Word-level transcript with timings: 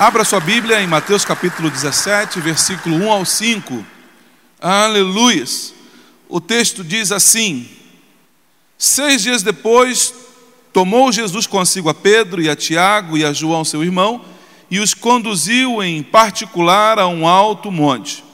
Abra 0.00 0.24
sua 0.24 0.40
Bíblia 0.40 0.80
em 0.80 0.86
Mateus 0.86 1.26
capítulo 1.26 1.68
17, 1.68 2.40
versículo 2.40 2.96
1 2.96 3.12
ao 3.12 3.22
5. 3.26 3.84
Aleluias. 4.58 5.74
O 6.26 6.40
texto 6.40 6.82
diz 6.82 7.12
assim: 7.12 7.68
Seis 8.78 9.22
dias 9.22 9.42
depois, 9.42 10.14
tomou 10.72 11.12
Jesus 11.12 11.46
consigo 11.46 11.90
a 11.90 11.92
Pedro 11.92 12.40
e 12.40 12.48
a 12.48 12.56
Tiago 12.56 13.18
e 13.18 13.26
a 13.26 13.34
João, 13.34 13.62
seu 13.62 13.84
irmão, 13.84 14.24
e 14.70 14.80
os 14.80 14.94
conduziu 14.94 15.82
em 15.82 16.02
particular 16.02 16.98
a 16.98 17.06
um 17.06 17.28
alto 17.28 17.70
monte. 17.70 18.24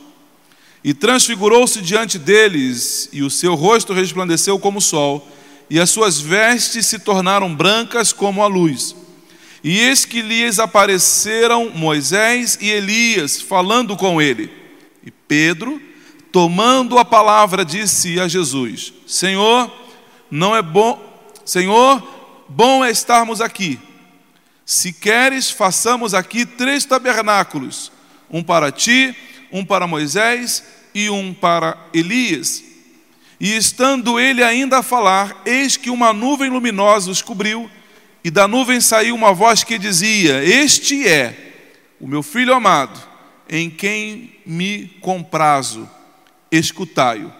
E 0.84 0.94
transfigurou-se 0.94 1.82
diante 1.82 2.16
deles, 2.16 3.08
e 3.12 3.24
o 3.24 3.28
seu 3.28 3.56
rosto 3.56 3.92
resplandeceu 3.92 4.56
como 4.56 4.78
o 4.78 4.80
sol, 4.80 5.28
e 5.68 5.80
as 5.80 5.90
suas 5.90 6.20
vestes 6.20 6.86
se 6.86 7.00
tornaram 7.00 7.52
brancas 7.52 8.12
como 8.12 8.40
a 8.40 8.46
luz. 8.46 8.94
E 9.66 9.80
eis 9.80 10.04
que 10.04 10.22
lhes 10.22 10.60
apareceram 10.60 11.70
Moisés 11.70 12.56
e 12.60 12.70
Elias, 12.70 13.42
falando 13.42 13.96
com 13.96 14.22
ele. 14.22 14.48
E 15.04 15.10
Pedro, 15.10 15.82
tomando 16.30 16.96
a 17.00 17.04
palavra, 17.04 17.64
disse 17.64 18.20
a 18.20 18.28
Jesus: 18.28 18.92
Senhor, 19.08 19.68
não 20.30 20.54
é 20.54 20.62
bom, 20.62 21.02
Senhor, 21.44 22.00
bom 22.48 22.84
é 22.84 22.92
estarmos 22.92 23.40
aqui. 23.40 23.76
Se 24.64 24.92
queres, 24.92 25.50
façamos 25.50 26.14
aqui 26.14 26.46
três 26.46 26.84
tabernáculos: 26.84 27.90
um 28.30 28.44
para 28.44 28.70
ti, 28.70 29.16
um 29.50 29.64
para 29.64 29.88
Moisés 29.88 30.62
e 30.94 31.10
um 31.10 31.34
para 31.34 31.76
Elias. 31.92 32.62
E 33.40 33.56
estando 33.56 34.20
ele 34.20 34.44
ainda 34.44 34.78
a 34.78 34.82
falar, 34.84 35.42
eis 35.44 35.76
que 35.76 35.90
uma 35.90 36.12
nuvem 36.12 36.50
luminosa 36.50 37.10
os 37.10 37.20
cobriu 37.20 37.68
e 38.26 38.30
da 38.30 38.48
nuvem 38.48 38.80
saiu 38.80 39.14
uma 39.14 39.32
voz 39.32 39.62
que 39.62 39.78
dizia: 39.78 40.42
Este 40.42 41.06
é 41.06 41.54
o 42.00 42.08
meu 42.08 42.24
filho 42.24 42.52
amado, 42.52 43.00
em 43.48 43.70
quem 43.70 44.34
me 44.44 44.88
comprazo, 45.00 45.88
escutai-o. 46.50 47.32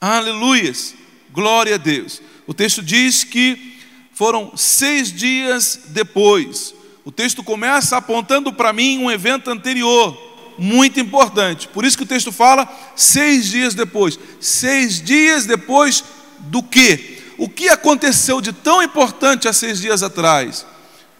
Aleluias, 0.00 0.96
glória 1.30 1.76
a 1.76 1.78
Deus. 1.78 2.20
O 2.48 2.52
texto 2.52 2.82
diz 2.82 3.22
que 3.22 3.78
foram 4.12 4.56
seis 4.56 5.12
dias 5.12 5.82
depois. 5.90 6.74
O 7.04 7.12
texto 7.12 7.44
começa 7.44 7.96
apontando 7.96 8.52
para 8.52 8.72
mim 8.72 8.98
um 8.98 9.08
evento 9.08 9.52
anterior, 9.52 10.18
muito 10.58 10.98
importante. 10.98 11.68
Por 11.68 11.84
isso 11.84 11.96
que 11.96 12.02
o 12.02 12.08
texto 12.08 12.32
fala 12.32 12.68
seis 12.96 13.46
dias 13.46 13.72
depois. 13.72 14.18
Seis 14.40 15.00
dias 15.00 15.46
depois 15.46 16.02
do 16.40 16.60
que? 16.60 17.21
O 17.42 17.48
que 17.48 17.68
aconteceu 17.68 18.40
de 18.40 18.52
tão 18.52 18.80
importante 18.80 19.48
há 19.48 19.52
seis 19.52 19.80
dias 19.80 20.00
atrás? 20.04 20.64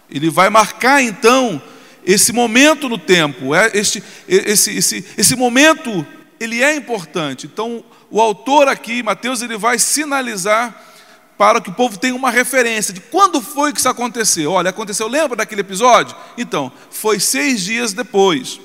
Ele 0.09 0.29
vai 0.29 0.49
marcar 0.49 1.03
então 1.03 1.61
esse 2.05 2.31
momento 2.31 2.87
no 2.87 2.97
tempo, 2.97 3.53
é, 3.53 3.69
este, 3.73 4.01
esse, 4.25 4.71
esse, 4.71 5.05
esse 5.17 5.35
momento 5.35 6.07
ele 6.39 6.63
é 6.63 6.77
importante. 6.77 7.45
Então, 7.45 7.83
o 8.09 8.21
autor 8.21 8.69
aqui, 8.69 9.03
Mateus, 9.03 9.41
ele 9.41 9.57
vai 9.57 9.77
sinalizar 9.77 10.81
para 11.37 11.59
que 11.59 11.69
o 11.69 11.73
povo 11.73 11.99
tenha 11.99 12.15
uma 12.15 12.31
referência 12.31 12.93
de 12.93 13.01
quando 13.01 13.41
foi 13.41 13.73
que 13.73 13.79
isso 13.79 13.89
aconteceu. 13.89 14.53
Olha, 14.53 14.69
aconteceu, 14.69 15.09
lembra 15.09 15.35
daquele 15.35 15.59
episódio? 15.59 16.15
Então, 16.37 16.71
foi 16.89 17.19
seis 17.19 17.61
dias 17.61 17.91
depois. 17.91 18.61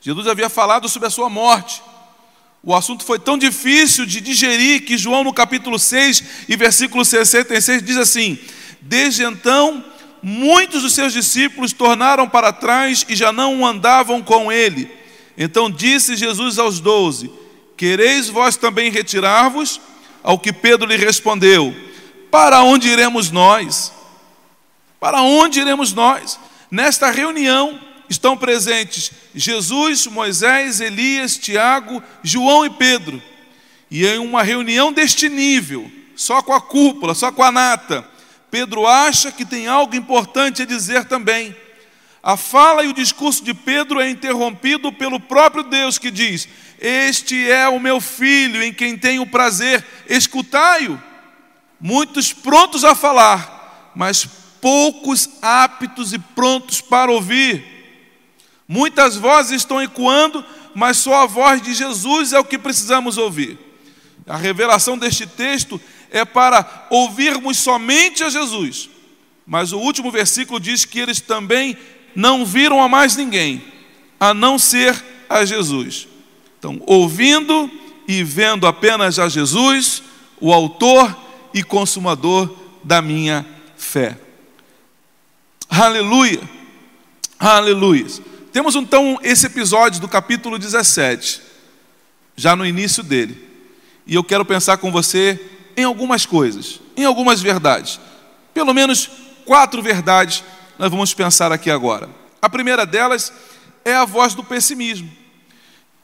Jesus 0.00 0.28
havia 0.28 0.48
falado 0.48 0.88
sobre 0.88 1.08
a 1.08 1.10
sua 1.10 1.28
morte. 1.28 1.82
O 2.64 2.74
assunto 2.74 3.04
foi 3.04 3.18
tão 3.18 3.36
difícil 3.36 4.06
de 4.06 4.20
digerir 4.20 4.84
que 4.84 4.96
João, 4.96 5.24
no 5.24 5.32
capítulo 5.32 5.80
6 5.80 6.22
e 6.48 6.56
versículo 6.56 7.04
66, 7.04 7.82
diz 7.82 7.96
assim: 7.96 8.38
Desde 8.80 9.24
então, 9.24 9.84
muitos 10.22 10.82
dos 10.82 10.92
seus 10.92 11.12
discípulos 11.12 11.72
tornaram 11.72 12.28
para 12.28 12.52
trás 12.52 13.04
e 13.08 13.16
já 13.16 13.32
não 13.32 13.66
andavam 13.66 14.22
com 14.22 14.52
ele. 14.52 14.88
Então 15.36 15.68
disse 15.68 16.14
Jesus 16.14 16.56
aos 16.56 16.78
doze: 16.78 17.32
Quereis 17.76 18.28
vós 18.28 18.56
também 18.56 18.92
retirar-vos? 18.92 19.80
Ao 20.22 20.38
que 20.38 20.52
Pedro 20.52 20.86
lhe 20.86 20.96
respondeu: 20.96 21.74
Para 22.30 22.62
onde 22.62 22.88
iremos 22.88 23.32
nós? 23.32 23.92
Para 25.00 25.20
onde 25.20 25.58
iremos 25.58 25.92
nós? 25.92 26.38
Nesta 26.70 27.10
reunião, 27.10 27.76
estão 28.12 28.36
presentes 28.36 29.10
Jesus, 29.34 30.06
Moisés, 30.06 30.80
Elias, 30.80 31.36
Tiago, 31.36 32.02
João 32.22 32.64
e 32.64 32.70
Pedro. 32.70 33.20
E 33.90 34.06
em 34.06 34.18
uma 34.18 34.42
reunião 34.42 34.92
deste 34.92 35.28
nível, 35.28 35.90
só 36.14 36.42
com 36.42 36.52
a 36.52 36.60
cúpula, 36.60 37.14
só 37.14 37.32
com 37.32 37.42
a 37.42 37.50
nata, 37.50 38.06
Pedro 38.50 38.86
acha 38.86 39.32
que 39.32 39.44
tem 39.44 39.66
algo 39.66 39.96
importante 39.96 40.62
a 40.62 40.66
dizer 40.66 41.06
também. 41.06 41.56
A 42.22 42.36
fala 42.36 42.84
e 42.84 42.88
o 42.88 42.94
discurso 42.94 43.42
de 43.42 43.52
Pedro 43.52 44.00
é 44.00 44.08
interrompido 44.08 44.92
pelo 44.92 45.18
próprio 45.18 45.64
Deus 45.64 45.98
que 45.98 46.10
diz: 46.10 46.48
Este 46.78 47.50
é 47.50 47.68
o 47.68 47.80
meu 47.80 48.00
filho 48.00 48.62
em 48.62 48.72
quem 48.72 48.96
tenho 48.96 49.26
prazer, 49.26 49.84
escutai-o. 50.08 51.02
Muitos 51.80 52.32
prontos 52.32 52.84
a 52.84 52.94
falar, 52.94 53.90
mas 53.96 54.24
poucos 54.60 55.28
aptos 55.42 56.12
e 56.12 56.18
prontos 56.18 56.80
para 56.80 57.10
ouvir. 57.10 57.71
Muitas 58.72 59.16
vozes 59.16 59.58
estão 59.58 59.82
ecoando, 59.82 60.42
mas 60.74 60.96
só 60.96 61.24
a 61.24 61.26
voz 61.26 61.60
de 61.60 61.74
Jesus 61.74 62.32
é 62.32 62.40
o 62.40 62.44
que 62.44 62.56
precisamos 62.56 63.18
ouvir. 63.18 63.58
A 64.26 64.38
revelação 64.38 64.96
deste 64.96 65.26
texto 65.26 65.78
é 66.10 66.24
para 66.24 66.86
ouvirmos 66.88 67.58
somente 67.58 68.24
a 68.24 68.30
Jesus. 68.30 68.88
Mas 69.46 69.72
o 69.72 69.78
último 69.78 70.10
versículo 70.10 70.58
diz 70.58 70.86
que 70.86 70.98
eles 70.98 71.20
também 71.20 71.76
não 72.16 72.46
viram 72.46 72.82
a 72.82 72.88
mais 72.88 73.14
ninguém, 73.14 73.62
a 74.18 74.32
não 74.32 74.58
ser 74.58 75.04
a 75.28 75.44
Jesus. 75.44 76.08
Então, 76.58 76.80
ouvindo 76.86 77.70
e 78.08 78.24
vendo 78.24 78.66
apenas 78.66 79.18
a 79.18 79.28
Jesus, 79.28 80.02
o 80.40 80.50
autor 80.50 81.14
e 81.52 81.62
consumador 81.62 82.50
da 82.82 83.02
minha 83.02 83.44
fé. 83.76 84.18
Aleluia. 85.68 86.40
Aleluia. 87.38 88.31
Temos 88.52 88.76
então 88.76 89.18
esse 89.22 89.46
episódio 89.46 89.98
do 89.98 90.06
capítulo 90.06 90.58
17, 90.58 91.40
já 92.36 92.54
no 92.54 92.66
início 92.66 93.02
dele. 93.02 93.48
E 94.06 94.14
eu 94.14 94.22
quero 94.22 94.44
pensar 94.44 94.76
com 94.76 94.92
você 94.92 95.40
em 95.74 95.84
algumas 95.84 96.26
coisas, 96.26 96.78
em 96.94 97.06
algumas 97.06 97.40
verdades. 97.40 97.98
Pelo 98.52 98.74
menos 98.74 99.08
quatro 99.46 99.80
verdades 99.80 100.44
nós 100.78 100.90
vamos 100.90 101.14
pensar 101.14 101.50
aqui 101.50 101.70
agora. 101.70 102.10
A 102.42 102.50
primeira 102.50 102.84
delas 102.84 103.32
é 103.86 103.94
a 103.94 104.04
voz 104.04 104.34
do 104.34 104.44
pessimismo. 104.44 105.10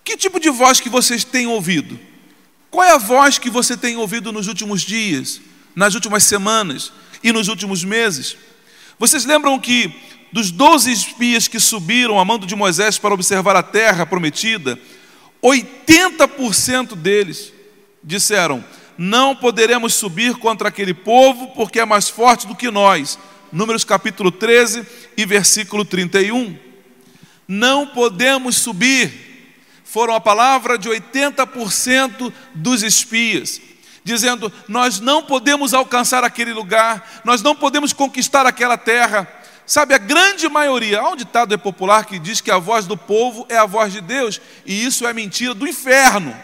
Que 0.03 0.17
tipo 0.17 0.41
de 0.41 0.49
voz 0.49 0.81
que 0.81 0.89
vocês 0.89 1.25
têm 1.25 1.47
ouvido? 1.47 2.01
Qual 2.71 2.83
é 2.83 2.93
a 2.93 2.99
voz 2.99 3.39
que 3.39 3.51
você 3.51 3.77
tem 3.77 3.99
ouvido 3.99 4.33
nos 4.33 4.49
últimos 4.49 4.81
dias, 4.81 5.39
nas 5.77 5.95
últimas 5.95 6.25
semanas 6.25 6.93
e 7.23 7.31
nos 7.31 7.49
últimos 7.49 7.85
meses? 7.85 8.39
Vocês 8.99 9.27
lembram 9.27 9.59
que 9.59 9.93
dos 10.33 10.51
doze 10.51 10.93
espias 10.93 11.49
que 11.49 11.59
subiram 11.59 12.19
a 12.19 12.25
mando 12.25 12.47
de 12.47 12.55
Moisés 12.55 12.99
para 12.99 13.15
observar 13.15 13.57
a 13.57 13.63
terra 13.63 14.05
prometida, 14.05 14.79
80% 15.43 16.95
deles 16.95 17.53
disseram: 18.03 18.65
Não 18.97 19.35
poderemos 19.35 19.95
subir 19.95 20.35
contra 20.37 20.69
aquele 20.69 20.95
povo, 20.95 21.49
porque 21.49 21.81
é 21.81 21.85
mais 21.85 22.09
forte 22.09 22.47
do 22.47 22.55
que 22.55 22.71
nós. 22.71 23.19
Números 23.51 23.85
capítulo 23.85 24.31
13 24.31 24.87
e 25.17 25.25
versículo 25.25 25.85
31. 25.85 26.57
Não 27.47 27.87
podemos 27.87 28.57
subir. 28.57 29.27
Foram 29.85 30.15
a 30.15 30.21
palavra 30.21 30.77
de 30.77 30.91
80% 30.91 32.31
dos 32.55 32.83
espias, 32.83 33.59
dizendo: 34.05 34.53
Nós 34.69 35.01
não 35.01 35.23
podemos 35.23 35.73
alcançar 35.73 36.23
aquele 36.25 36.53
lugar, 36.53 37.23
nós 37.25 37.41
não 37.41 37.57
podemos 37.57 37.95
conquistar 37.95 38.45
aquela 38.45 38.77
terra 38.77 39.38
Sabe, 39.69 39.93
a 39.93 39.99
grande 39.99 40.49
maioria, 40.49 40.99
há 40.99 41.11
um 41.11 41.15
ditado 41.15 41.53
é 41.53 41.59
popular 41.59 42.07
que 42.07 42.19
diz 42.19 42.41
que 42.41 42.51
a 42.51 42.57
voz 42.57 42.87
do 42.87 42.97
povo 42.97 43.45
é 43.51 43.59
a 43.59 43.67
voz 43.67 43.93
de 43.93 44.01
Deus, 44.01 44.41
e 44.65 44.83
isso 44.83 45.07
é 45.07 45.13
mentira 45.13 45.53
do 45.53 45.69
inferno. 45.69 46.35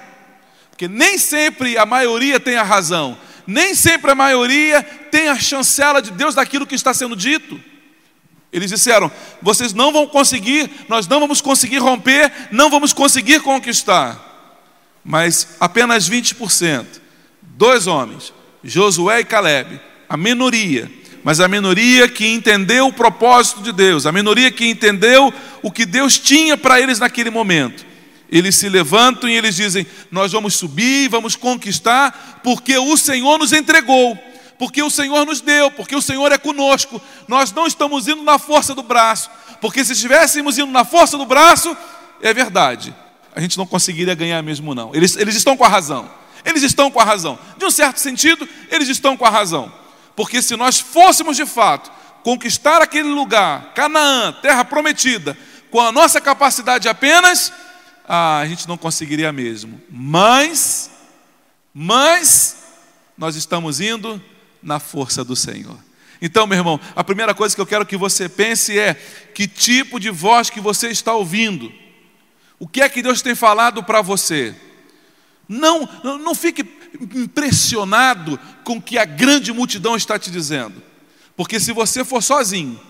Porque 0.68 0.86
nem 0.86 1.16
sempre 1.16 1.78
a 1.78 1.86
maioria 1.86 2.38
tem 2.38 2.56
a 2.56 2.62
razão, 2.62 3.16
nem 3.46 3.74
sempre 3.74 4.10
a 4.10 4.14
maioria 4.14 4.82
tem 5.10 5.28
a 5.28 5.38
chancela 5.38 6.02
de 6.02 6.10
Deus 6.10 6.34
daquilo 6.34 6.66
que 6.66 6.74
está 6.74 6.92
sendo 6.92 7.16
dito. 7.16 7.58
Eles 8.52 8.68
disseram: 8.70 9.10
vocês 9.40 9.72
não 9.72 9.90
vão 9.90 10.06
conseguir, 10.06 10.70
nós 10.86 11.08
não 11.08 11.18
vamos 11.18 11.40
conseguir 11.40 11.78
romper, 11.78 12.30
não 12.50 12.68
vamos 12.68 12.92
conseguir 12.92 13.40
conquistar. 13.40 14.20
Mas 15.02 15.56
apenas 15.58 16.10
20%, 16.10 16.84
dois 17.40 17.86
homens, 17.86 18.34
Josué 18.62 19.20
e 19.20 19.24
Caleb, 19.24 19.80
a 20.10 20.16
minoria, 20.18 20.92
mas 21.24 21.40
a 21.40 21.48
minoria 21.48 22.06
que 22.06 22.26
entendeu 22.26 22.86
o 22.86 22.92
propósito 22.92 23.62
de 23.62 23.72
Deus, 23.72 24.04
a 24.04 24.12
minoria 24.12 24.50
que 24.50 24.68
entendeu 24.68 25.32
o 25.62 25.70
que 25.70 25.86
Deus 25.86 26.18
tinha 26.18 26.54
para 26.54 26.78
eles 26.78 26.98
naquele 26.98 27.30
momento. 27.30 27.86
Eles 28.30 28.56
se 28.56 28.68
levantam 28.68 29.28
e 29.28 29.32
eles 29.32 29.56
dizem: 29.56 29.86
Nós 30.10 30.32
vamos 30.32 30.54
subir, 30.54 31.08
vamos 31.08 31.34
conquistar, 31.34 32.40
porque 32.44 32.76
o 32.76 32.94
Senhor 32.96 33.38
nos 33.38 33.54
entregou, 33.54 34.18
porque 34.58 34.82
o 34.82 34.90
Senhor 34.90 35.24
nos 35.24 35.40
deu, 35.40 35.70
porque 35.70 35.96
o 35.96 36.02
Senhor 36.02 36.30
é 36.30 36.36
conosco. 36.36 37.00
Nós 37.26 37.50
não 37.52 37.66
estamos 37.66 38.06
indo 38.06 38.22
na 38.22 38.38
força 38.38 38.74
do 38.74 38.82
braço, 38.82 39.30
porque 39.62 39.82
se 39.82 39.92
estivéssemos 39.92 40.58
indo 40.58 40.70
na 40.70 40.84
força 40.84 41.16
do 41.16 41.24
braço, 41.24 41.74
é 42.20 42.34
verdade, 42.34 42.94
a 43.34 43.40
gente 43.40 43.56
não 43.56 43.66
conseguiria 43.66 44.14
ganhar 44.14 44.42
mesmo, 44.42 44.74
não. 44.74 44.94
Eles, 44.94 45.16
eles 45.16 45.36
estão 45.36 45.56
com 45.56 45.64
a 45.64 45.68
razão. 45.68 46.10
Eles 46.44 46.62
estão 46.62 46.90
com 46.90 47.00
a 47.00 47.04
razão. 47.04 47.38
De 47.56 47.64
um 47.64 47.70
certo 47.70 47.96
sentido, 47.96 48.46
eles 48.70 48.88
estão 48.90 49.16
com 49.16 49.24
a 49.24 49.30
razão. 49.30 49.72
Porque 50.16 50.40
se 50.40 50.56
nós 50.56 50.78
fôssemos 50.78 51.36
de 51.36 51.46
fato 51.46 51.90
conquistar 52.22 52.80
aquele 52.80 53.08
lugar, 53.08 53.72
Canaã, 53.74 54.32
terra 54.40 54.64
prometida, 54.64 55.36
com 55.70 55.80
a 55.80 55.92
nossa 55.92 56.20
capacidade 56.20 56.88
apenas, 56.88 57.52
ah, 58.08 58.38
a 58.38 58.46
gente 58.46 58.66
não 58.68 58.78
conseguiria 58.78 59.32
mesmo. 59.32 59.80
Mas, 59.90 60.90
mas, 61.72 62.64
nós 63.16 63.36
estamos 63.36 63.80
indo 63.80 64.22
na 64.62 64.78
força 64.78 65.24
do 65.24 65.36
Senhor. 65.36 65.78
Então, 66.22 66.46
meu 66.46 66.58
irmão, 66.58 66.80
a 66.96 67.04
primeira 67.04 67.34
coisa 67.34 67.54
que 67.54 67.60
eu 67.60 67.66
quero 67.66 67.84
que 67.84 67.96
você 67.96 68.28
pense 68.28 68.78
é: 68.78 68.94
que 69.34 69.46
tipo 69.46 70.00
de 70.00 70.10
voz 70.10 70.48
que 70.48 70.60
você 70.60 70.88
está 70.88 71.12
ouvindo? 71.12 71.72
O 72.58 72.66
que 72.66 72.80
é 72.80 72.88
que 72.88 73.02
Deus 73.02 73.20
tem 73.20 73.34
falado 73.34 73.82
para 73.82 74.00
você? 74.00 74.54
Não, 75.46 75.86
não 76.02 76.34
fique 76.34 76.64
impressionado 77.00 78.38
com 78.62 78.76
o 78.76 78.82
que 78.82 78.98
a 78.98 79.04
grande 79.04 79.52
multidão 79.52 79.96
está 79.96 80.18
te 80.18 80.30
dizendo. 80.30 80.82
Porque 81.36 81.58
se 81.58 81.72
você 81.72 82.04
for 82.04 82.22
sozinho, 82.22 82.80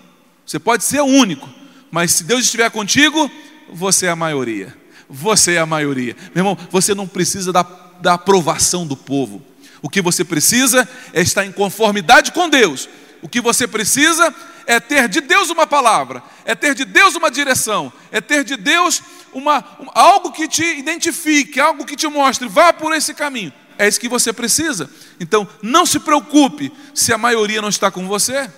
você 0.45 0.59
pode 0.59 0.83
ser 0.83 1.01
o 1.01 1.05
único, 1.05 1.49
mas 1.89 2.11
se 2.11 2.23
Deus 2.23 2.45
estiver 2.45 2.69
contigo, 2.69 3.29
você 3.71 4.05
é 4.05 4.09
a 4.09 4.15
maioria. 4.15 4.75
Você 5.09 5.53
é 5.53 5.59
a 5.59 5.65
maioria. 5.65 6.15
Meu 6.33 6.41
irmão, 6.41 6.57
você 6.71 6.93
não 6.93 7.07
precisa 7.07 7.51
da, 7.51 7.63
da 7.99 8.13
aprovação 8.13 8.85
do 8.85 8.95
povo. 8.95 9.43
O 9.81 9.89
que 9.89 10.01
você 10.01 10.23
precisa 10.23 10.87
é 11.13 11.21
estar 11.21 11.45
em 11.45 11.51
conformidade 11.51 12.31
com 12.31 12.49
Deus. 12.49 12.89
O 13.21 13.29
que 13.29 13.41
você 13.41 13.67
precisa 13.67 14.33
é 14.67 14.79
ter 14.79 15.07
de 15.07 15.21
Deus 15.21 15.49
uma 15.49 15.67
palavra, 15.67 16.23
é 16.43 16.55
ter 16.55 16.73
de 16.73 16.85
Deus 16.85 17.15
uma 17.15 17.29
direção, 17.29 17.91
é 18.11 18.19
ter 18.19 18.43
de 18.43 18.57
Deus 18.57 19.01
uma, 19.33 19.63
algo 19.93 20.31
que 20.31 20.47
te 20.47 20.63
identifique, 20.63 21.59
algo 21.59 21.85
que 21.85 21.95
te 21.95 22.07
mostre, 22.07 22.47
vá 22.47 22.73
por 22.73 22.93
esse 22.93 23.13
caminho. 23.13 23.53
É 23.77 23.87
isso 23.87 23.99
que 23.99 24.09
você 24.09 24.31
precisa. 24.31 24.89
Então, 25.19 25.47
não 25.61 25.85
se 25.85 25.99
preocupe 25.99 26.71
se 26.93 27.13
a 27.13 27.17
maioria 27.17 27.61
não 27.61 27.69
está 27.69 27.91
com 27.91 28.07
você. 28.07 28.49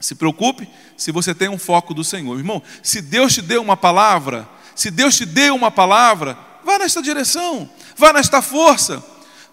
Se 0.00 0.14
preocupe 0.14 0.68
se 0.96 1.10
você 1.10 1.34
tem 1.34 1.48
um 1.48 1.58
foco 1.58 1.92
do 1.92 2.04
Senhor. 2.04 2.36
Irmão, 2.38 2.62
se 2.82 3.00
Deus 3.00 3.34
te 3.34 3.42
deu 3.42 3.62
uma 3.62 3.76
palavra, 3.76 4.48
se 4.74 4.90
Deus 4.90 5.16
te 5.16 5.26
deu 5.26 5.54
uma 5.54 5.70
palavra, 5.70 6.38
vá 6.64 6.78
nesta 6.78 7.02
direção, 7.02 7.68
vá 7.96 8.12
nesta 8.12 8.40
força. 8.40 9.04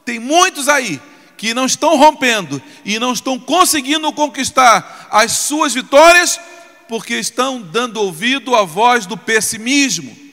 Tem 0.03 0.19
muitos 0.19 0.67
aí 0.67 1.01
que 1.37 1.53
não 1.53 1.65
estão 1.65 1.97
rompendo 1.97 2.61
e 2.83 2.99
não 2.99 3.11
estão 3.11 3.39
conseguindo 3.39 4.11
conquistar 4.13 5.07
as 5.11 5.31
suas 5.31 5.73
vitórias 5.73 6.39
porque 6.87 7.15
estão 7.15 7.61
dando 7.61 7.97
ouvido 7.97 8.55
à 8.55 8.63
voz 8.63 9.05
do 9.05 9.17
pessimismo. 9.17 10.24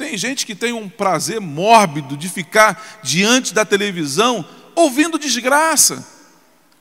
Tem 0.00 0.16
gente 0.16 0.46
que 0.46 0.54
tem 0.54 0.72
um 0.72 0.88
prazer 0.88 1.42
mórbido 1.42 2.16
de 2.16 2.26
ficar 2.26 3.00
diante 3.02 3.52
da 3.52 3.66
televisão 3.66 4.42
ouvindo 4.74 5.18
desgraça. 5.18 6.08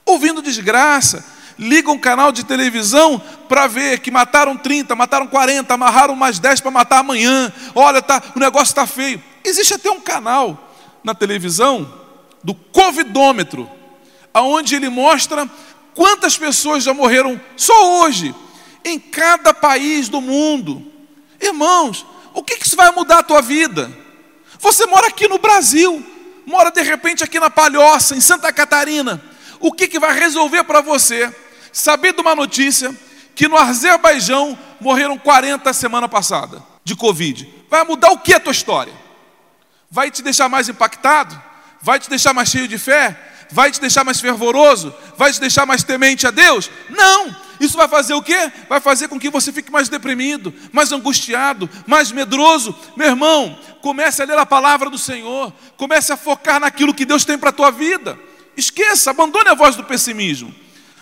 Ouvindo 0.05 0.41
desgraça. 0.41 1.25
Liga 1.57 1.91
um 1.91 1.99
canal 1.99 2.31
de 2.31 2.45
televisão 2.45 3.21
para 3.49 3.67
ver 3.67 3.99
que 3.99 4.09
mataram 4.09 4.55
30, 4.55 4.95
mataram 4.95 5.27
40, 5.27 5.73
amarraram 5.73 6.15
mais 6.15 6.39
10 6.39 6.61
para 6.61 6.71
matar 6.71 6.99
amanhã. 6.99 7.51
Olha, 7.75 8.01
tá, 8.01 8.23
o 8.37 8.39
negócio 8.39 8.71
está 8.71 8.87
feio. 8.87 9.21
Existe 9.43 9.73
até 9.73 9.91
um 9.91 9.99
canal 9.99 10.73
na 11.03 11.13
televisão 11.13 11.93
do 12.41 12.55
Covidômetro, 12.55 13.69
aonde 14.33 14.75
ele 14.75 14.87
mostra 14.87 15.45
quantas 15.93 16.37
pessoas 16.37 16.85
já 16.85 16.93
morreram 16.93 17.37
só 17.57 17.99
hoje 17.99 18.33
em 18.85 18.97
cada 18.97 19.53
país 19.53 20.07
do 20.07 20.21
mundo. 20.21 20.89
Irmãos, 21.41 22.05
o 22.33 22.43
que 22.43 22.57
isso 22.61 22.75
vai 22.75 22.91
mudar 22.91 23.19
a 23.19 23.23
tua 23.23 23.41
vida? 23.41 23.91
Você 24.59 24.85
mora 24.85 25.07
aqui 25.07 25.27
no 25.27 25.37
Brasil, 25.37 26.05
mora 26.45 26.69
de 26.69 26.81
repente 26.81 27.23
aqui 27.23 27.39
na 27.39 27.49
Palhoça, 27.49 28.15
em 28.15 28.21
Santa 28.21 28.51
Catarina. 28.51 29.21
O 29.59 29.71
que, 29.71 29.87
que 29.87 29.99
vai 29.99 30.17
resolver 30.17 30.63
para 30.63 30.81
você 30.81 31.33
saber 31.71 32.13
de 32.13 32.21
uma 32.21 32.35
notícia 32.35 32.95
que 33.35 33.47
no 33.47 33.57
Azerbaijão 33.57 34.57
morreram 34.79 35.17
40 35.17 35.71
semana 35.73 36.09
passada 36.09 36.61
de 36.83 36.95
Covid? 36.95 37.47
Vai 37.69 37.83
mudar 37.83 38.11
o 38.11 38.19
que 38.19 38.33
a 38.33 38.39
tua 38.39 38.51
história? 38.51 38.93
Vai 39.89 40.11
te 40.11 40.21
deixar 40.21 40.49
mais 40.49 40.69
impactado? 40.69 41.41
Vai 41.81 41.99
te 41.99 42.09
deixar 42.09 42.33
mais 42.33 42.49
cheio 42.49 42.67
de 42.67 42.77
fé? 42.77 43.17
Vai 43.51 43.71
te 43.71 43.79
deixar 43.81 44.03
mais 44.03 44.19
fervoroso? 44.19 44.93
Vai 45.17 45.31
te 45.31 45.39
deixar 45.39 45.65
mais 45.65 45.83
temente 45.83 46.27
a 46.27 46.31
Deus? 46.31 46.69
Não! 46.89 47.48
Isso 47.59 47.75
vai 47.75 47.87
fazer 47.87 48.13
o 48.13 48.21
quê? 48.21 48.51
Vai 48.69 48.79
fazer 48.79 49.07
com 49.07 49.19
que 49.19 49.29
você 49.29 49.51
fique 49.51 49.71
mais 49.71 49.89
deprimido, 49.89 50.53
mais 50.71 50.91
angustiado, 50.91 51.69
mais 51.85 52.11
medroso. 52.11 52.73
Meu 52.95 53.07
irmão, 53.07 53.57
comece 53.81 54.21
a 54.21 54.25
ler 54.25 54.37
a 54.37 54.45
palavra 54.45 54.89
do 54.89 54.97
Senhor, 54.97 55.51
comece 55.75 56.13
a 56.13 56.17
focar 56.17 56.59
naquilo 56.59 56.93
que 56.93 57.05
Deus 57.05 57.25
tem 57.25 57.37
para 57.37 57.49
a 57.49 57.53
tua 57.53 57.69
vida. 57.69 58.17
Esqueça, 58.55 59.11
abandone 59.11 59.49
a 59.49 59.55
voz 59.55 59.75
do 59.75 59.83
pessimismo. 59.83 60.53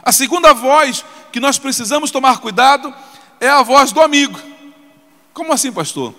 A 0.04 0.12
segunda 0.12 0.54
voz 0.54 1.06
que 1.32 1.40
nós 1.40 1.60
precisamos 1.60 2.10
tomar 2.10 2.40
cuidado 2.40 2.94
é 3.40 3.50
a 3.50 3.62
voz 3.62 3.92
do 3.92 4.02
amigo. 4.02 4.40
Como 5.34 5.54
assim, 5.54 5.72
pastor? 5.72 6.16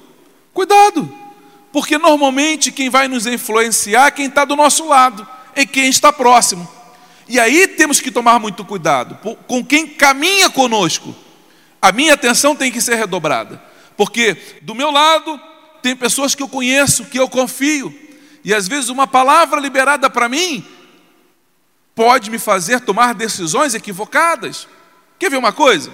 Cuidado, 0.52 1.12
porque 1.72 1.98
normalmente 1.98 2.70
quem 2.70 2.90
vai 2.90 3.08
nos 3.08 3.26
influenciar 3.26 4.06
é 4.06 4.10
quem 4.10 4.26
está 4.26 4.44
do 4.44 4.54
nosso 4.54 4.86
lado, 4.86 5.26
é 5.54 5.66
quem 5.66 5.88
está 5.88 6.12
próximo. 6.12 6.77
E 7.28 7.38
aí 7.38 7.68
temos 7.68 8.00
que 8.00 8.10
tomar 8.10 8.38
muito 8.38 8.64
cuidado 8.64 9.18
com 9.46 9.64
quem 9.64 9.86
caminha 9.86 10.48
conosco. 10.48 11.14
A 11.80 11.92
minha 11.92 12.14
atenção 12.14 12.56
tem 12.56 12.72
que 12.72 12.80
ser 12.80 12.96
redobrada, 12.96 13.62
porque 13.96 14.36
do 14.62 14.74
meu 14.74 14.90
lado 14.90 15.40
tem 15.82 15.94
pessoas 15.94 16.34
que 16.34 16.42
eu 16.42 16.48
conheço, 16.48 17.04
que 17.04 17.18
eu 17.18 17.28
confio, 17.28 17.94
e 18.44 18.52
às 18.52 18.66
vezes 18.66 18.88
uma 18.88 19.06
palavra 19.06 19.60
liberada 19.60 20.08
para 20.10 20.28
mim 20.28 20.66
pode 21.94 22.30
me 22.30 22.38
fazer 22.38 22.80
tomar 22.80 23.14
decisões 23.14 23.74
equivocadas. 23.74 24.66
Quer 25.18 25.30
ver 25.30 25.36
uma 25.36 25.52
coisa? 25.52 25.92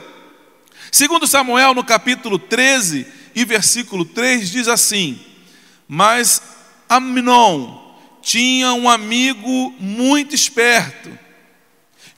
Segundo 0.92 1.26
Samuel, 1.26 1.74
no 1.74 1.82
capítulo 1.82 2.38
13 2.38 3.06
e 3.34 3.44
versículo 3.44 4.04
3, 4.04 4.50
diz 4.50 4.68
assim: 4.68 5.18
Mas 5.88 6.42
Amnon 6.88 7.82
tinha 8.22 8.72
um 8.72 8.88
amigo 8.88 9.74
muito 9.78 10.34
esperto, 10.34 11.18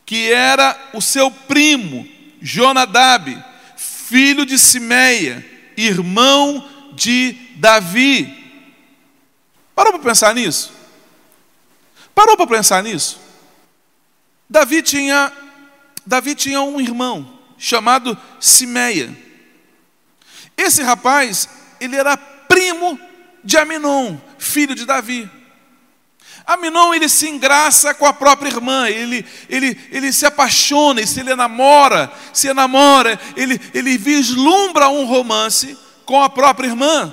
que 0.06 0.32
era 0.32 0.90
o 0.94 1.02
seu 1.02 1.30
primo, 1.30 2.08
Jonadab, 2.40 3.44
filho 3.76 4.46
de 4.46 4.56
Simeia, 4.56 5.44
irmão 5.76 6.66
de 6.92 7.32
Davi. 7.56 8.32
Parou 9.74 9.92
para 9.94 10.02
pensar 10.02 10.32
nisso? 10.32 10.72
Parou 12.14 12.36
para 12.36 12.46
pensar 12.46 12.82
nisso? 12.84 13.20
Davi 14.48 14.80
tinha, 14.80 15.32
Davi 16.06 16.36
tinha 16.36 16.62
um 16.62 16.80
irmão 16.80 17.38
chamado 17.58 18.16
Simeia. 18.40 19.10
Esse 20.56 20.82
rapaz, 20.82 21.48
ele 21.80 21.96
era 21.96 22.16
primo 22.16 22.98
de 23.42 23.58
Aminon, 23.58 24.16
filho 24.38 24.74
de 24.74 24.86
Davi. 24.86 25.28
Aminon 26.46 26.94
ele 26.94 27.08
se 27.08 27.28
engraça 27.28 27.92
com 27.92 28.06
a 28.06 28.12
própria 28.12 28.48
irmã, 28.48 28.88
ele, 28.88 29.26
ele, 29.48 29.76
ele 29.90 30.12
se 30.12 30.24
apaixona, 30.24 31.00
e 31.00 31.06
se 31.06 31.18
ele 31.18 31.34
namora, 31.34 32.12
se 32.32 32.46
enamora, 32.46 33.18
ele, 33.36 33.60
ele 33.74 33.98
vislumbra 33.98 34.88
um 34.88 35.04
romance 35.06 35.76
com 36.04 36.22
a 36.22 36.30
própria 36.30 36.68
irmã. 36.68 37.12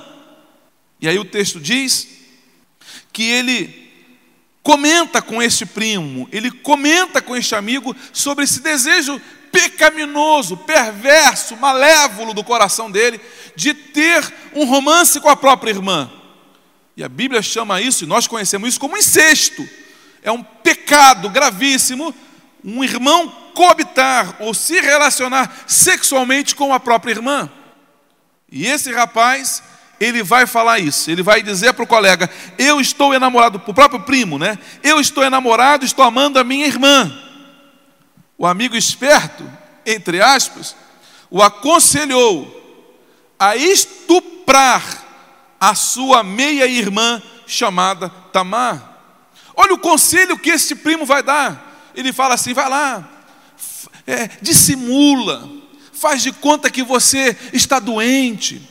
E 1.02 1.10
aí 1.10 1.18
o 1.18 1.26
texto 1.26 1.60
diz 1.60 2.08
que 3.12 3.24
ele 3.24 3.92
comenta 4.62 5.20
com 5.22 5.42
este 5.42 5.66
primo, 5.66 6.30
ele 6.32 6.52
comenta 6.52 7.20
com 7.20 7.36
este 7.36 7.56
amigo 7.56 7.96
sobre 8.14 8.44
esse 8.44 8.62
desejo 8.62 9.20
pecaminoso, 9.52 10.58
perverso, 10.58 11.58
malévolo 11.58 12.34
do 12.34 12.44
coração 12.44 12.90
dele 12.90 13.20
de 13.56 13.74
ter 13.74 14.32
um 14.54 14.66
romance 14.66 15.20
com 15.20 15.30
a 15.30 15.36
própria 15.36 15.72
irmã. 15.72 16.10
E 16.96 17.04
a 17.04 17.10
Bíblia 17.10 17.42
chama 17.42 17.82
isso, 17.82 18.04
e 18.04 18.08
nós 18.08 18.28
conhecemos 18.28 18.70
isso 18.70 18.80
como 18.80 18.98
incesto. 18.98 19.68
É 20.22 20.32
um 20.32 20.44
pecado 20.44 21.30
gravíssimo 21.30 22.14
um 22.64 22.84
irmão 22.84 23.30
coabitar 23.54 24.38
ou 24.40 24.54
se 24.54 24.80
relacionar 24.80 25.64
sexualmente 25.68 26.56
com 26.56 26.74
a 26.74 26.80
própria 26.80 27.12
irmã. 27.12 27.50
E 28.50 28.66
esse 28.66 28.92
rapaz, 28.92 29.62
ele 30.00 30.24
vai 30.24 30.48
falar 30.48 30.80
isso, 30.80 31.12
ele 31.12 31.22
vai 31.22 31.44
dizer 31.44 31.74
para 31.74 31.84
o 31.84 31.88
colega: 31.88 32.30
Eu 32.58 32.80
estou 32.80 33.14
enamorado, 33.14 33.60
para 33.60 33.72
o 33.72 33.74
próprio 33.74 34.02
primo, 34.02 34.40
né? 34.40 34.58
Eu 34.82 35.00
estou 35.00 35.24
enamorado, 35.24 35.86
estou 35.86 36.06
amando 36.06 36.40
a 36.40 36.44
minha 36.44 36.66
irmã. 36.66 37.12
O 38.38 38.48
amigo 38.48 38.76
esperto, 38.76 39.44
entre 39.86 40.22
aspas, 40.22 40.76
o 41.30 41.42
aconselhou 41.42 42.62
a 43.38 43.56
estuprar 43.56 45.03
a 45.64 45.74
sua 45.76 46.24
meia-irmã 46.24 47.24
chamada 47.48 48.10
Tamar. 48.10 49.00
Olha 49.56 49.74
o 49.74 49.80
conselho 49.80 50.38
que 50.38 50.50
esse 50.50 50.76
primo 50.76 51.06
vai 51.06 51.24
dar. 51.24 51.92
Ele 51.96 52.12
fala 52.12 52.34
assim: 52.34 52.54
vai 52.54 52.70
lá, 52.70 53.10
é, 54.06 54.30
dissimula, 54.42 55.50
faz 55.94 56.22
de 56.22 56.34
conta 56.34 56.70
que 56.70 56.84
você 56.84 57.38
está 57.54 57.80
doente. 57.80 58.62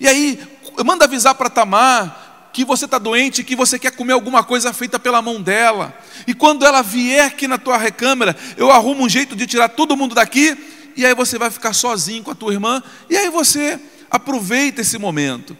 E 0.00 0.08
aí, 0.08 0.40
manda 0.84 1.04
avisar 1.04 1.36
para 1.36 1.48
Tamar 1.48 2.48
que 2.52 2.64
você 2.64 2.84
está 2.84 2.98
doente, 2.98 3.44
que 3.44 3.54
você 3.54 3.78
quer 3.78 3.92
comer 3.92 4.14
alguma 4.14 4.42
coisa 4.42 4.72
feita 4.72 4.98
pela 4.98 5.22
mão 5.22 5.40
dela. 5.40 5.96
E 6.26 6.34
quando 6.34 6.66
ela 6.66 6.82
vier 6.82 7.26
aqui 7.26 7.46
na 7.46 7.58
tua 7.58 7.76
recâmara, 7.76 8.36
eu 8.56 8.72
arrumo 8.72 9.04
um 9.04 9.08
jeito 9.08 9.36
de 9.36 9.46
tirar 9.46 9.68
todo 9.68 9.96
mundo 9.96 10.16
daqui, 10.16 10.58
e 10.96 11.06
aí 11.06 11.14
você 11.14 11.38
vai 11.38 11.48
ficar 11.48 11.72
sozinho 11.72 12.24
com 12.24 12.32
a 12.32 12.34
tua 12.34 12.52
irmã, 12.52 12.82
e 13.08 13.16
aí 13.16 13.30
você 13.30 13.78
aproveita 14.10 14.80
esse 14.80 14.98
momento. 14.98 15.56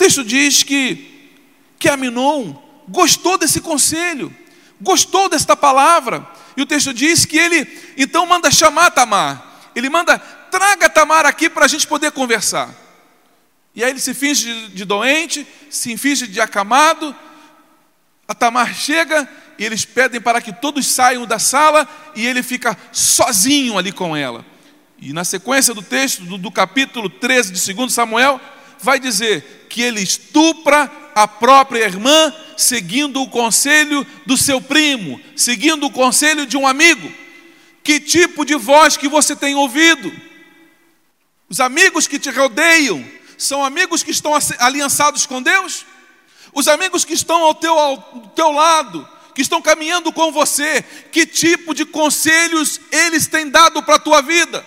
Texto 0.00 0.24
diz 0.24 0.62
que, 0.62 1.28
que 1.78 1.86
Aminon 1.86 2.54
gostou 2.88 3.36
desse 3.36 3.60
conselho, 3.60 4.34
gostou 4.80 5.28
desta 5.28 5.54
palavra, 5.54 6.26
e 6.56 6.62
o 6.62 6.66
texto 6.66 6.94
diz 6.94 7.26
que 7.26 7.36
ele 7.36 7.68
então 7.98 8.24
manda 8.24 8.50
chamar 8.50 8.92
Tamar, 8.92 9.68
ele 9.76 9.90
manda, 9.90 10.18
traga 10.18 10.88
Tamar 10.88 11.26
aqui 11.26 11.50
para 11.50 11.66
a 11.66 11.68
gente 11.68 11.86
poder 11.86 12.12
conversar. 12.12 12.74
E 13.74 13.84
aí 13.84 13.90
ele 13.90 14.00
se 14.00 14.14
finge 14.14 14.44
de, 14.44 14.68
de 14.68 14.84
doente, 14.86 15.46
se 15.68 15.94
finge 15.98 16.26
de 16.26 16.40
acamado, 16.40 17.14
a 18.26 18.34
Tamar 18.34 18.74
chega 18.74 19.28
e 19.58 19.66
eles 19.66 19.84
pedem 19.84 20.18
para 20.18 20.40
que 20.40 20.50
todos 20.50 20.86
saiam 20.86 21.26
da 21.26 21.38
sala 21.38 21.86
e 22.16 22.26
ele 22.26 22.42
fica 22.42 22.74
sozinho 22.90 23.76
ali 23.76 23.92
com 23.92 24.16
ela. 24.16 24.46
E 24.98 25.12
na 25.12 25.24
sequência 25.24 25.74
do 25.74 25.82
texto, 25.82 26.22
do, 26.22 26.38
do 26.38 26.50
capítulo 26.50 27.10
13 27.10 27.52
de 27.52 27.74
2 27.74 27.92
Samuel, 27.92 28.40
vai 28.82 28.98
dizer 28.98 29.66
que 29.68 29.82
ele 29.82 30.00
estupra 30.00 30.90
a 31.14 31.26
própria 31.26 31.84
irmã, 31.84 32.34
seguindo 32.56 33.22
o 33.22 33.28
conselho 33.28 34.06
do 34.26 34.36
seu 34.36 34.60
primo, 34.60 35.20
seguindo 35.36 35.86
o 35.86 35.90
conselho 35.90 36.46
de 36.46 36.56
um 36.56 36.66
amigo. 36.66 37.12
Que 37.82 37.98
tipo 38.00 38.44
de 38.44 38.54
voz 38.54 38.96
que 38.96 39.08
você 39.08 39.34
tem 39.34 39.54
ouvido? 39.54 40.12
Os 41.48 41.60
amigos 41.60 42.06
que 42.06 42.18
te 42.18 42.30
rodeiam 42.30 43.04
são 43.36 43.64
amigos 43.64 44.02
que 44.02 44.10
estão 44.10 44.32
aliançados 44.58 45.26
com 45.26 45.42
Deus? 45.42 45.84
Os 46.52 46.68
amigos 46.68 47.04
que 47.04 47.14
estão 47.14 47.42
ao 47.42 47.54
teu, 47.54 47.78
ao 47.78 47.98
teu 48.34 48.50
lado, 48.50 49.08
que 49.34 49.42
estão 49.42 49.62
caminhando 49.62 50.12
com 50.12 50.30
você, 50.30 50.82
que 51.10 51.26
tipo 51.26 51.74
de 51.74 51.84
conselhos 51.84 52.80
eles 52.90 53.26
têm 53.26 53.48
dado 53.48 53.82
para 53.82 53.96
a 53.96 54.00
tua 54.00 54.20
vida? 54.20 54.64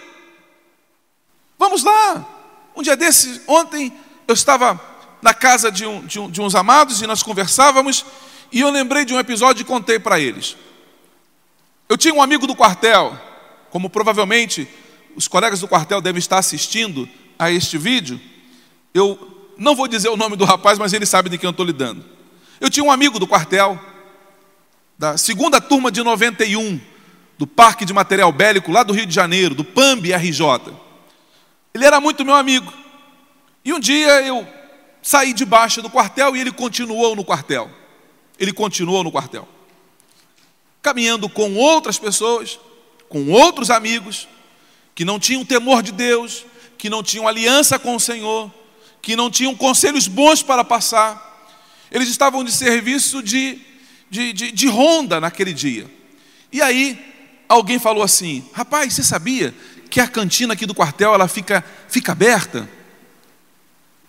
Vamos 1.58 1.84
lá. 1.84 2.26
Um 2.76 2.82
dia 2.82 2.96
desses, 2.96 3.42
ontem, 3.48 3.94
eu 4.28 4.34
estava 4.34 4.80
na 5.22 5.34
casa 5.34 5.72
de, 5.72 5.86
um, 5.86 6.06
de, 6.06 6.20
um, 6.20 6.30
de 6.30 6.42
uns 6.42 6.54
amados 6.56 7.02
e 7.02 7.08
nós 7.08 7.24
conversávamos, 7.24 8.06
e 8.52 8.60
eu 8.60 8.70
lembrei 8.70 9.06
de 9.06 9.14
um 9.14 9.20
episódio 9.20 9.62
e 9.62 9.66
contei 9.66 9.98
para 9.98 10.20
eles. 10.20 10.56
Eu 11.88 11.98
tinha 11.98 12.14
um 12.14 12.22
amigo 12.22 12.46
do 12.46 12.56
quartel, 12.56 13.20
como 13.70 13.90
provavelmente 13.90 14.68
os 15.16 15.28
colegas 15.28 15.60
do 15.60 15.68
quartel 15.68 16.02
devem 16.02 16.20
estar 16.20 16.38
assistindo 16.38 17.08
a 17.38 17.52
este 17.52 17.78
vídeo. 17.78 18.20
Eu 18.94 19.52
não 19.58 19.76
vou 19.76 19.88
dizer 19.88 20.10
o 20.10 20.18
nome 20.18 20.36
do 20.36 20.46
rapaz, 20.46 20.78
mas 20.78 20.94
ele 20.94 21.06
sabe 21.06 21.30
de 21.30 21.38
quem 21.38 21.48
eu 21.48 21.52
estou 21.52 21.66
lidando. 21.66 22.04
Eu 22.60 22.70
tinha 22.70 22.84
um 22.84 22.92
amigo 22.92 23.20
do 23.20 23.28
quartel, 23.28 23.80
da 24.98 25.18
segunda 25.18 25.60
turma 25.60 25.92
de 25.92 26.04
91, 26.04 26.80
do 27.38 27.48
Parque 27.48 27.86
de 27.86 27.94
Material 27.94 28.32
Bélico, 28.32 28.72
lá 28.72 28.84
do 28.84 28.94
Rio 28.94 29.06
de 29.06 29.14
Janeiro, 29.14 29.56
do 29.56 29.64
PAMB 29.64 30.14
RJ. 30.14 30.74
Ele 31.74 31.86
era 31.86 32.00
muito 32.00 32.24
meu 32.24 32.36
amigo. 32.36 32.72
E 33.64 33.72
um 33.72 33.80
dia 33.80 34.22
eu 34.22 34.48
saí 35.02 35.34
debaixo 35.34 35.82
do 35.82 35.90
quartel 35.90 36.36
e 36.36 36.42
ele 36.42 36.52
continuou 36.52 37.16
no 37.16 37.24
quartel. 37.24 37.70
Ele 38.40 38.52
continuou 38.52 39.04
no 39.04 39.12
quartel. 39.12 39.48
Caminhando 40.82 41.30
com 41.30 41.56
outras 41.56 41.98
pessoas, 41.98 42.60
com 43.08 43.30
outros 43.32 43.70
amigos, 43.70 44.28
que 44.96 45.06
não 45.06 45.20
tinham 45.20 45.46
temor 45.46 45.82
de 45.82 45.92
Deus, 45.92 46.46
que 46.78 46.90
não 46.90 47.02
tinham 47.02 47.28
aliança 47.28 47.80
com 47.80 47.96
o 47.96 48.00
Senhor, 48.00 48.52
que 49.02 49.16
não 49.16 49.30
tinham 49.30 49.56
conselhos 49.56 50.08
bons 50.08 50.42
para 50.42 50.64
passar. 50.64 51.32
Eles 51.92 52.10
estavam 52.10 52.44
de 52.44 52.52
serviço 52.52 53.22
de, 53.22 53.62
de, 54.10 54.34
de, 54.34 54.52
de 54.52 54.68
ronda 54.68 55.20
naquele 55.20 55.54
dia. 55.54 55.90
E 56.52 56.62
aí, 56.62 57.00
alguém 57.48 57.80
falou 57.80 58.04
assim: 58.04 58.44
Rapaz, 58.54 58.94
você 58.94 59.04
sabia 59.04 59.54
que 59.90 60.00
a 60.00 60.08
cantina 60.08 60.54
aqui 60.54 60.66
do 60.66 60.76
quartel 60.76 61.14
ela 61.14 61.28
fica, 61.28 61.64
fica 61.88 62.12
aberta? 62.12 62.68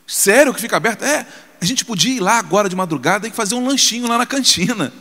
Sério 0.07 0.53
que 0.53 0.61
fica 0.61 0.77
aberto? 0.77 1.03
É, 1.03 1.27
a 1.61 1.65
gente 1.65 1.85
podia 1.85 2.15
ir 2.15 2.21
lá 2.21 2.39
agora 2.39 2.69
de 2.69 2.77
madrugada 2.77 3.27
e 3.27 3.31
fazer 3.31 3.55
um 3.55 3.67
lanchinho 3.67 4.07
lá 4.07 4.19
na 4.19 4.27
cantina. 4.27 4.93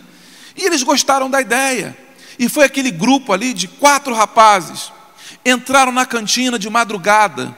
E 0.56 0.66
eles 0.66 0.84
gostaram 0.84 1.30
da 1.30 1.42
ideia. 1.42 1.98
E 2.40 2.48
foi 2.48 2.66
aquele 2.66 2.92
grupo 2.92 3.34
ali 3.34 3.54
de 3.54 3.68
quatro 3.68 4.14
rapazes. 4.14 4.92
Entraram 5.46 5.92
na 5.92 6.06
cantina 6.06 6.58
de 6.58 6.70
madrugada 6.70 7.56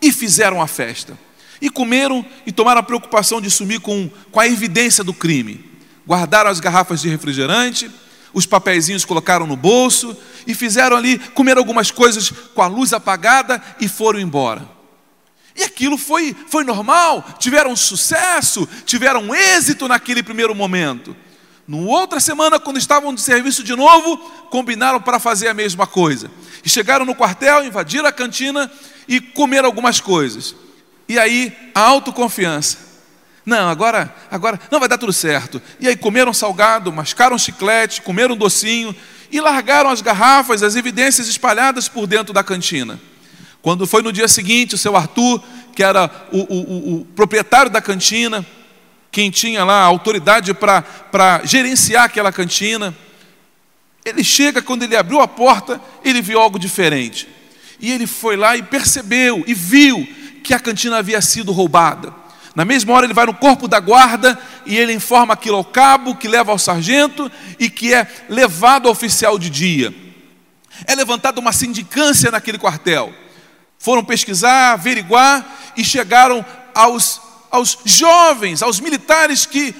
e 0.00 0.12
fizeram 0.12 0.62
a 0.62 0.66
festa. 0.66 1.18
E 1.60 1.68
comeram 1.68 2.24
e 2.46 2.52
tomaram 2.52 2.80
a 2.80 2.84
preocupação 2.84 3.40
de 3.40 3.50
sumir 3.50 3.80
com, 3.80 4.08
com 4.30 4.40
a 4.40 4.46
evidência 4.46 5.02
do 5.02 5.14
crime. 5.14 5.64
Guardaram 6.06 6.50
as 6.50 6.60
garrafas 6.60 7.00
de 7.00 7.08
refrigerante, 7.08 7.90
os 8.32 8.46
papeizinhos 8.46 9.04
colocaram 9.04 9.46
no 9.46 9.56
bolso 9.56 10.16
e 10.46 10.54
fizeram 10.54 10.96
ali, 10.96 11.18
comer 11.18 11.56
algumas 11.56 11.90
coisas 11.90 12.30
com 12.30 12.60
a 12.60 12.66
luz 12.66 12.92
apagada 12.92 13.62
e 13.80 13.88
foram 13.88 14.20
embora. 14.20 14.73
E 15.56 15.62
aquilo 15.62 15.96
foi, 15.96 16.34
foi 16.48 16.64
normal, 16.64 17.24
tiveram 17.38 17.76
sucesso, 17.76 18.68
tiveram 18.84 19.34
êxito 19.34 19.86
naquele 19.86 20.22
primeiro 20.22 20.54
momento. 20.54 21.16
No 21.66 21.86
outra 21.86 22.20
semana, 22.20 22.60
quando 22.60 22.78
estavam 22.78 23.14
de 23.14 23.20
serviço 23.20 23.62
de 23.62 23.74
novo, 23.74 24.16
combinaram 24.50 25.00
para 25.00 25.18
fazer 25.18 25.48
a 25.48 25.54
mesma 25.54 25.86
coisa. 25.86 26.30
E 26.64 26.68
chegaram 26.68 27.06
no 27.06 27.14
quartel, 27.14 27.64
invadiram 27.64 28.06
a 28.06 28.12
cantina 28.12 28.70
e 29.08 29.20
comeram 29.20 29.66
algumas 29.66 30.00
coisas. 30.00 30.54
E 31.08 31.18
aí, 31.18 31.56
a 31.74 31.80
autoconfiança. 31.80 32.78
Não, 33.46 33.68
agora, 33.68 34.14
agora 34.30 34.58
não 34.70 34.80
vai 34.80 34.88
dar 34.88 34.98
tudo 34.98 35.12
certo. 35.12 35.60
E 35.78 35.86
aí 35.86 35.96
comeram 35.96 36.32
salgado, 36.32 36.92
mascaram 36.92 37.38
chiclete, 37.38 38.02
comeram 38.02 38.36
docinho 38.36 38.94
e 39.30 39.40
largaram 39.40 39.90
as 39.90 40.00
garrafas, 40.00 40.62
as 40.62 40.76
evidências 40.76 41.28
espalhadas 41.28 41.88
por 41.88 42.06
dentro 42.06 42.32
da 42.32 42.42
cantina. 42.42 42.98
Quando 43.64 43.86
foi 43.86 44.02
no 44.02 44.12
dia 44.12 44.28
seguinte, 44.28 44.74
o 44.74 44.78
seu 44.78 44.94
Arthur, 44.94 45.42
que 45.74 45.82
era 45.82 46.10
o, 46.30 46.40
o, 46.40 46.96
o 46.96 47.04
proprietário 47.16 47.70
da 47.70 47.80
cantina, 47.80 48.44
quem 49.10 49.30
tinha 49.30 49.64
lá 49.64 49.80
a 49.80 49.86
autoridade 49.86 50.52
para 50.52 51.40
gerenciar 51.44 52.04
aquela 52.04 52.30
cantina, 52.30 52.94
ele 54.04 54.22
chega, 54.22 54.60
quando 54.60 54.82
ele 54.82 54.94
abriu 54.94 55.18
a 55.18 55.26
porta, 55.26 55.80
ele 56.04 56.20
viu 56.20 56.38
algo 56.38 56.58
diferente. 56.58 57.26
E 57.80 57.90
ele 57.90 58.06
foi 58.06 58.36
lá 58.36 58.54
e 58.54 58.62
percebeu 58.62 59.42
e 59.46 59.54
viu 59.54 60.06
que 60.44 60.52
a 60.52 60.60
cantina 60.60 60.98
havia 60.98 61.22
sido 61.22 61.50
roubada. 61.50 62.12
Na 62.54 62.66
mesma 62.66 62.92
hora, 62.92 63.06
ele 63.06 63.14
vai 63.14 63.24
no 63.24 63.32
corpo 63.32 63.66
da 63.66 63.80
guarda 63.80 64.38
e 64.66 64.76
ele 64.76 64.92
informa 64.92 65.32
aquilo 65.32 65.56
ao 65.56 65.64
cabo, 65.64 66.16
que 66.16 66.28
leva 66.28 66.52
ao 66.52 66.58
sargento 66.58 67.32
e 67.58 67.70
que 67.70 67.94
é 67.94 68.06
levado 68.28 68.88
ao 68.88 68.92
oficial 68.92 69.38
de 69.38 69.48
dia. 69.48 69.94
É 70.86 70.94
levantada 70.94 71.40
uma 71.40 71.50
sindicância 71.50 72.30
naquele 72.30 72.58
quartel. 72.58 73.23
Foram 73.84 74.02
pesquisar, 74.02 74.72
averiguar 74.72 75.44
e 75.76 75.84
chegaram 75.84 76.42
aos, 76.74 77.20
aos 77.50 77.76
jovens, 77.84 78.62
aos 78.62 78.80
militares 78.80 79.44
que 79.44 79.74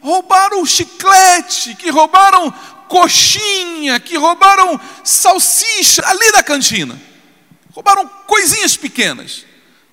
roubaram 0.00 0.64
chiclete, 0.64 1.74
que 1.74 1.90
roubaram 1.90 2.54
coxinha, 2.86 3.98
que 3.98 4.16
roubaram 4.16 4.80
salsicha 5.02 6.06
ali 6.06 6.30
da 6.30 6.40
cantina. 6.40 6.96
Roubaram 7.72 8.06
coisinhas 8.28 8.76
pequenas. 8.76 9.44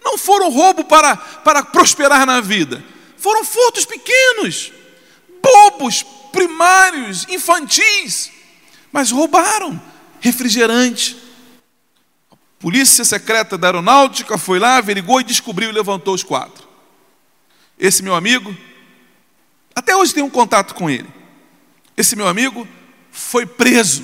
Não 0.03 0.15
foram 0.15 0.51
roubo 0.51 0.83
para, 0.83 1.17
para 1.17 1.63
prosperar 1.63 2.23
na 2.23 2.41
vida. 2.41 2.85
Foram 3.17 3.43
furtos 3.43 3.83
pequenos, 3.83 4.71
bobos, 5.41 6.05
primários, 6.31 7.25
infantis. 7.29 8.29
Mas 8.91 9.09
roubaram 9.09 9.81
refrigerante, 10.19 11.24
Polícia 12.65 13.05
secreta 13.05 13.59
da 13.59 13.67
aeronáutica 13.67 14.39
foi 14.39 14.57
lá, 14.57 14.77
averigou 14.77 15.21
e 15.21 15.23
descobriu 15.23 15.69
e 15.69 15.71
levantou 15.71 16.15
os 16.15 16.23
quatro. 16.23 16.67
Esse 17.77 18.01
meu 18.01 18.15
amigo 18.15 18.57
hoje 19.95 20.15
tenho 20.15 20.25
um 20.25 20.31
contato 20.31 20.73
com 20.73 20.89
ele. 20.89 21.07
Esse 21.95 22.15
meu 22.15 22.27
amigo 22.27 22.67
foi 23.11 23.45
preso. 23.45 24.03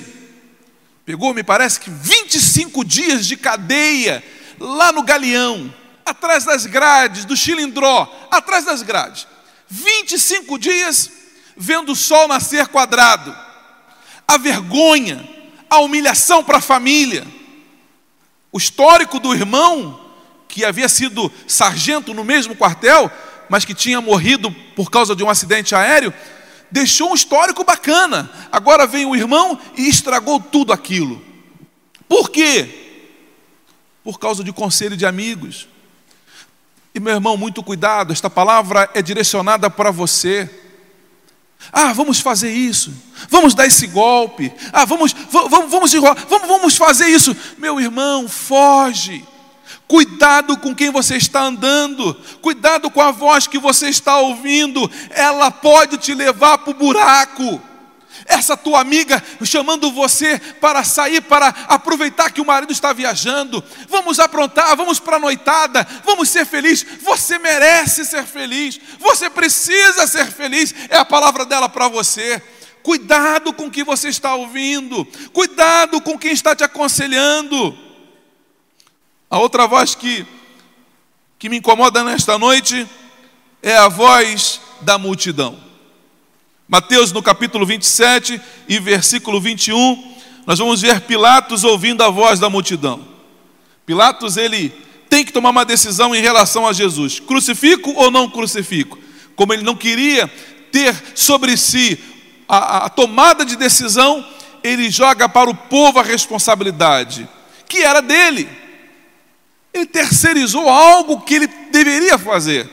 Pegou, 1.04 1.34
me 1.34 1.42
parece 1.42 1.80
que 1.80 1.90
25 1.90 2.84
dias 2.84 3.26
de 3.26 3.36
cadeia 3.36 4.22
lá 4.60 4.92
no 4.92 5.02
Galeão, 5.02 5.74
atrás 6.06 6.44
das 6.44 6.64
grades, 6.64 7.24
do 7.24 7.36
Chilindró, 7.36 8.28
atrás 8.30 8.64
das 8.64 8.80
grades. 8.82 9.26
25 9.68 10.56
dias 10.56 11.10
vendo 11.56 11.90
o 11.90 11.96
sol 11.96 12.28
nascer 12.28 12.68
quadrado. 12.68 13.36
A 14.28 14.38
vergonha, 14.38 15.28
a 15.68 15.80
humilhação 15.80 16.44
para 16.44 16.58
a 16.58 16.62
família. 16.62 17.41
O 18.52 18.58
histórico 18.58 19.18
do 19.18 19.34
irmão, 19.34 19.98
que 20.46 20.64
havia 20.64 20.88
sido 20.88 21.32
sargento 21.46 22.12
no 22.12 22.22
mesmo 22.22 22.54
quartel, 22.54 23.10
mas 23.48 23.64
que 23.64 23.74
tinha 23.74 24.00
morrido 24.00 24.52
por 24.76 24.90
causa 24.90 25.16
de 25.16 25.24
um 25.24 25.30
acidente 25.30 25.74
aéreo, 25.74 26.12
deixou 26.70 27.10
um 27.10 27.14
histórico 27.14 27.64
bacana. 27.64 28.30
Agora 28.52 28.86
vem 28.86 29.06
o 29.06 29.16
irmão 29.16 29.58
e 29.76 29.88
estragou 29.88 30.38
tudo 30.38 30.72
aquilo. 30.72 31.22
Por 32.06 32.30
quê? 32.30 32.68
Por 34.04 34.18
causa 34.18 34.44
de 34.44 34.52
conselho 34.52 34.96
de 34.96 35.06
amigos. 35.06 35.66
E 36.94 37.00
meu 37.00 37.14
irmão, 37.14 37.38
muito 37.38 37.62
cuidado, 37.62 38.12
esta 38.12 38.28
palavra 38.28 38.90
é 38.92 39.00
direcionada 39.00 39.70
para 39.70 39.90
você. 39.90 40.48
Ah, 41.70 41.92
vamos 41.92 42.20
fazer 42.20 42.52
isso. 42.52 42.92
Vamos 43.28 43.54
dar 43.54 43.66
esse 43.66 43.86
golpe. 43.86 44.52
Ah, 44.72 44.84
vamos, 44.84 45.14
vamos, 45.30 45.70
vamos, 45.70 45.92
vamos, 45.92 46.48
vamos 46.48 46.76
fazer 46.76 47.08
isso. 47.08 47.36
Meu 47.58 47.80
irmão, 47.80 48.28
foge. 48.28 49.24
Cuidado 49.86 50.56
com 50.56 50.74
quem 50.74 50.90
você 50.90 51.16
está 51.16 51.42
andando, 51.42 52.14
cuidado 52.40 52.90
com 52.90 53.02
a 53.02 53.10
voz 53.10 53.46
que 53.46 53.58
você 53.58 53.90
está 53.90 54.16
ouvindo, 54.16 54.90
ela 55.10 55.50
pode 55.50 55.98
te 55.98 56.14
levar 56.14 56.58
para 56.58 56.70
o 56.70 56.74
buraco. 56.74 57.60
Essa 58.26 58.56
tua 58.56 58.80
amiga 58.80 59.22
chamando 59.44 59.90
você 59.90 60.38
para 60.60 60.84
sair, 60.84 61.20
para 61.20 61.48
aproveitar 61.68 62.30
que 62.30 62.40
o 62.40 62.46
marido 62.46 62.72
está 62.72 62.92
viajando. 62.92 63.62
Vamos 63.88 64.18
aprontar, 64.18 64.76
vamos 64.76 64.98
para 64.98 65.16
a 65.16 65.20
noitada, 65.20 65.86
vamos 66.04 66.28
ser 66.28 66.46
felizes. 66.46 66.86
Você 67.02 67.38
merece 67.38 68.04
ser 68.04 68.24
feliz, 68.24 68.80
você 68.98 69.28
precisa 69.28 70.06
ser 70.06 70.26
feliz. 70.26 70.74
É 70.88 70.96
a 70.96 71.04
palavra 71.04 71.44
dela 71.44 71.68
para 71.68 71.88
você. 71.88 72.42
Cuidado 72.82 73.52
com 73.52 73.66
o 73.66 73.70
que 73.70 73.84
você 73.84 74.08
está 74.08 74.34
ouvindo, 74.34 75.04
cuidado 75.32 76.00
com 76.00 76.18
quem 76.18 76.32
está 76.32 76.54
te 76.54 76.64
aconselhando. 76.64 77.78
A 79.30 79.38
outra 79.38 79.66
voz 79.66 79.94
que, 79.94 80.26
que 81.38 81.48
me 81.48 81.58
incomoda 81.58 82.02
nesta 82.02 82.36
noite 82.38 82.86
é 83.62 83.76
a 83.76 83.88
voz 83.88 84.60
da 84.80 84.98
multidão. 84.98 85.71
Mateus 86.68 87.12
no 87.12 87.22
capítulo 87.22 87.66
27 87.66 88.40
e 88.68 88.78
versículo 88.78 89.40
21, 89.40 90.16
nós 90.46 90.58
vamos 90.58 90.80
ver 90.80 91.00
Pilatos 91.02 91.64
ouvindo 91.64 92.02
a 92.02 92.08
voz 92.08 92.40
da 92.40 92.48
multidão. 92.48 93.06
Pilatos, 93.84 94.36
ele 94.36 94.72
tem 95.08 95.24
que 95.24 95.32
tomar 95.32 95.50
uma 95.50 95.64
decisão 95.64 96.14
em 96.14 96.22
relação 96.22 96.66
a 96.66 96.72
Jesus: 96.72 97.20
crucifico 97.20 97.92
ou 97.92 98.10
não 98.10 98.30
crucifico? 98.30 98.98
Como 99.36 99.52
ele 99.52 99.62
não 99.62 99.76
queria 99.76 100.28
ter 100.70 100.94
sobre 101.14 101.56
si 101.56 101.98
a, 102.48 102.86
a 102.86 102.88
tomada 102.88 103.44
de 103.44 103.56
decisão, 103.56 104.26
ele 104.62 104.90
joga 104.90 105.28
para 105.28 105.50
o 105.50 105.54
povo 105.54 105.98
a 105.98 106.02
responsabilidade, 106.02 107.28
que 107.68 107.78
era 107.78 108.00
dele. 108.00 108.48
Ele 109.72 109.86
terceirizou 109.86 110.68
algo 110.68 111.22
que 111.22 111.34
ele 111.34 111.46
deveria 111.70 112.18
fazer. 112.18 112.68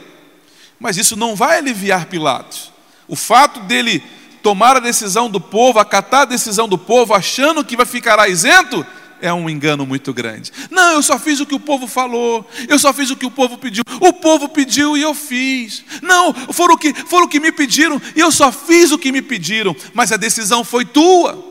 Mas 0.80 0.98
isso 0.98 1.16
não 1.16 1.36
vai 1.36 1.58
aliviar 1.58 2.06
Pilatos. 2.06 2.69
O 3.10 3.16
fato 3.16 3.60
dele 3.62 4.04
tomar 4.42 4.78
a 4.78 4.80
decisão 4.80 5.30
do 5.30 5.42
povo, 5.42 5.80
acatar 5.80 6.22
a 6.22 6.26
decisão 6.26 6.68
do 6.68 6.78
povo, 6.78 7.14
achando 7.14 7.66
que 7.66 7.76
vai 7.76 7.86
ficar 7.86 8.30
isento, 8.30 8.86
é 9.22 9.34
um 9.34 9.50
engano 9.50 9.86
muito 9.86 10.14
grande. 10.14 10.52
Não, 10.70 10.94
eu 10.94 11.04
só 11.04 11.20
fiz 11.20 11.40
o 11.40 11.46
que 11.46 11.56
o 11.56 11.60
povo 11.60 11.88
falou, 11.88 12.48
eu 12.68 12.80
só 12.80 12.94
fiz 12.94 13.10
o 13.10 13.16
que 13.16 13.26
o 13.26 13.32
povo 13.32 13.58
pediu. 13.58 13.84
O 14.00 14.14
povo 14.14 14.48
pediu 14.48 14.96
e 14.96 15.02
eu 15.02 15.14
fiz. 15.14 15.84
Não, 16.02 16.34
foram 16.54 16.76
o 16.76 16.78
que, 16.78 16.94
foram 16.94 17.26
o 17.26 17.28
que 17.28 17.40
me 17.40 17.52
pediram 17.52 18.02
e 18.16 18.20
eu 18.20 18.32
só 18.32 18.52
fiz 18.52 18.92
o 18.92 18.98
que 18.98 19.12
me 19.12 19.22
pediram, 19.22 19.76
mas 19.94 20.12
a 20.12 20.18
decisão 20.18 20.64
foi 20.64 20.86
tua. 20.86 21.44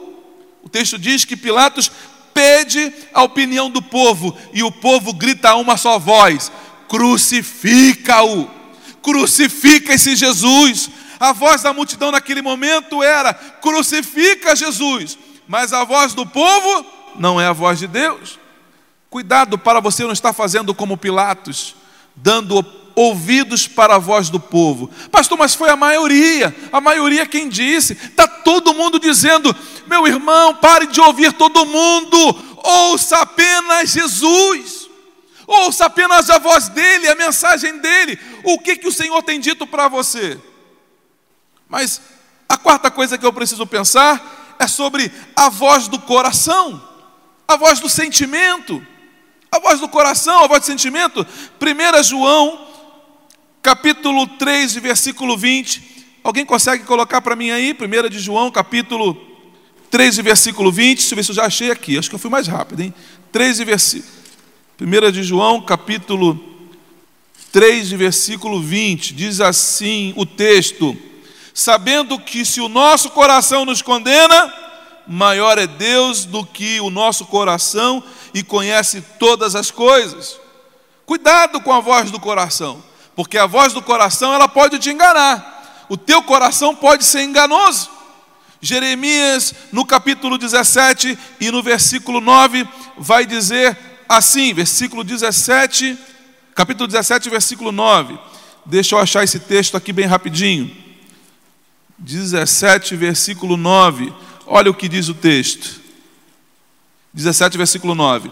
O 0.62 0.68
texto 0.68 0.99
diz 0.99 1.25
que 1.25 1.37
Pilatos 1.37 1.90
pede 2.33 2.92
a 3.12 3.23
opinião 3.23 3.68
do 3.68 3.83
povo 3.83 4.37
e 4.53 4.62
o 4.62 4.71
povo 4.71 5.12
grita 5.12 5.51
a 5.51 5.57
uma 5.57 5.77
só 5.77 5.99
voz: 5.99 6.51
crucifica-o, 6.88 8.49
crucifica 9.03 9.92
esse 9.92 10.16
Jesus. 10.16 10.88
A 11.18 11.33
voz 11.33 11.62
da 11.62 11.72
multidão 11.72 12.11
naquele 12.11 12.42
momento 12.42 13.02
era: 13.02 13.35
crucifica 13.35 14.54
Jesus, 14.54 15.18
mas 15.46 15.72
a 15.72 15.85
voz 15.85 16.14
do 16.14 16.26
povo 16.26 16.87
não 17.16 17.40
é 17.40 17.46
a 17.46 17.52
voz 17.52 17.78
de 17.78 17.87
Deus. 17.87 18.38
Cuidado 19.11 19.59
para 19.59 19.81
você 19.81 20.04
não 20.04 20.12
estar 20.12 20.33
fazendo 20.33 20.74
como 20.74 20.96
Pilatos, 20.96 21.74
dando 22.14 22.64
ouvidos 22.94 23.68
para 23.68 23.94
a 23.94 23.98
voz 23.98 24.28
do 24.28 24.40
povo. 24.40 24.90
Pastor, 25.11 25.38
mas 25.38 25.54
foi 25.54 25.70
a 25.70 25.76
maioria, 25.76 26.54
a 26.72 26.81
maioria 26.81 27.26
quem 27.26 27.48
disse. 27.48 27.92
Está 27.92 28.26
todo 28.26 28.74
mundo 28.74 28.98
dizendo: 28.98 29.54
meu 29.87 30.07
irmão, 30.07 30.54
pare 30.57 30.87
de 30.87 31.00
ouvir 31.00 31.33
todo 31.33 31.64
mundo, 31.64 32.18
ouça 32.62 33.18
apenas 33.18 33.90
Jesus. 33.90 34.88
Ouça 35.46 35.87
apenas 35.87 36.28
a 36.28 36.38
voz 36.38 36.68
dele, 36.68 37.09
a 37.09 37.14
mensagem 37.14 37.78
dele. 37.78 38.18
O 38.44 38.59
que, 38.59 38.76
que 38.76 38.87
o 38.87 38.92
Senhor 38.92 39.22
tem 39.22 39.40
dito 39.40 39.66
para 39.66 39.88
você? 39.88 40.38
Mas 41.68 42.00
a 42.48 42.57
quarta 42.57 42.90
coisa 42.90 43.18
que 43.18 43.26
eu 43.26 43.33
preciso 43.33 43.66
pensar 43.66 44.57
é 44.59 44.66
sobre 44.66 45.12
a 45.37 45.48
voz 45.48 45.87
do 45.87 45.98
coração, 45.98 46.83
a 47.46 47.57
voz 47.57 47.81
do 47.81 47.88
sentimento. 47.88 48.85
A 49.50 49.59
voz 49.59 49.81
do 49.81 49.88
coração, 49.88 50.44
a 50.44 50.46
voz 50.46 50.61
do 50.61 50.66
sentimento. 50.66 51.26
1 51.61 52.02
João 52.02 52.66
capítulo 53.62 54.26
3, 54.26 54.74
versículo 54.74 55.37
20. 55.37 56.20
Alguém 56.22 56.44
consegue 56.44 56.85
colocar 56.85 57.20
para 57.20 57.35
mim 57.35 57.50
aí? 57.50 57.74
1 57.74 58.09
de 58.09 58.18
João, 58.18 58.50
capítulo 58.50 59.16
3, 59.90 60.18
versículo 60.18 60.70
20. 60.70 60.98
Deixa 60.98 61.12
eu 61.12 61.16
ver 61.16 61.22
se 61.24 61.31
eu 61.31 61.35
já 61.35 61.46
achei 61.46 61.70
aqui. 61.70 61.96
Acho 61.96 62.09
que 62.09 62.14
eu 62.14 62.18
fui 62.18 62.31
mais 62.31 62.46
rápido, 62.46 62.81
hein? 62.81 62.94
13 63.33 63.64
versículo. 63.64 64.12
1 64.81 65.11
de 65.11 65.22
João, 65.22 65.61
capítulo 65.62 66.38
3, 67.50 67.90
versículo 67.92 68.61
20. 68.61 69.14
Diz 69.14 69.40
assim 69.40 70.12
o 70.16 70.26
texto: 70.26 70.96
Sabendo 71.59 72.18
que 72.18 72.44
se 72.44 72.61
o 72.61 72.68
nosso 72.68 73.11
coração 73.11 73.64
nos 73.64 73.83
condena, 73.83 74.55
maior 75.07 75.59
é 75.59 75.66
Deus 75.66 76.25
do 76.25 76.47
que 76.47 76.81
o 76.81 76.90
nosso 76.90 77.27
coração 77.27 78.03
e 78.33 78.42
conhece 78.42 79.01
todas 79.18 79.57
as 79.57 79.71
coisas. 79.71 80.38
Cuidado 81.05 81.61
com 81.61 81.73
a 81.73 81.81
voz 81.81 82.11
do 82.11 82.21
coração 82.21 82.83
porque 83.18 83.37
a 83.37 83.47
voz 83.47 83.73
do 83.73 83.83
coração 83.83 84.33
ela 84.33 84.47
pode 84.47 84.79
te 84.79 84.90
enganar. 84.90 85.85
O 85.88 85.97
teu 85.97 86.23
coração 86.23 86.73
pode 86.73 87.05
ser 87.05 87.23
enganoso. 87.23 87.90
Jeremias, 88.62 89.53
no 89.73 89.85
capítulo 89.85 90.38
17 90.38 91.18
e 91.40 91.51
no 91.51 91.61
versículo 91.61 92.21
9, 92.21 92.64
vai 92.97 93.27
dizer 93.27 93.77
assim, 94.09 94.55
versículo 94.55 95.03
17, 95.03 95.99
capítulo 96.55 96.87
17, 96.87 97.29
versículo 97.29 97.73
9. 97.73 98.16
Deixa 98.64 98.94
eu 98.94 99.01
achar 99.01 99.25
esse 99.25 99.40
texto 99.40 99.77
aqui 99.77 99.92
bem 99.92 100.07
rapidinho. 100.07 100.71
17, 101.98 102.94
versículo 102.94 103.56
9. 103.56 104.12
Olha 104.46 104.70
o 104.70 104.74
que 104.74 104.88
diz 104.88 105.08
o 105.08 105.14
texto. 105.14 105.80
17, 107.12 107.58
versículo 107.58 107.94
9. 107.94 108.30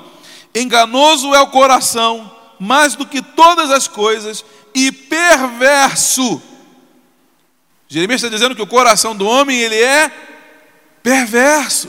Enganoso 0.55 1.35
é 1.35 1.40
o 1.40 1.48
coração, 1.48 2.31
mais 2.59 2.94
do 2.94 3.05
que 3.05 3.20
todas 3.20 3.70
as 3.70 3.88
coisas, 3.88 4.44
e 4.74 4.92
perverso. 4.92 6.40
Jeremias 7.88 8.22
está 8.22 8.35
dizendo 8.35 8.55
que 8.55 8.62
o 8.62 8.66
coração 8.66 9.14
do 9.14 9.26
homem 9.26 9.59
ele 9.59 9.76
é 9.76 10.11
perverso. 11.02 11.88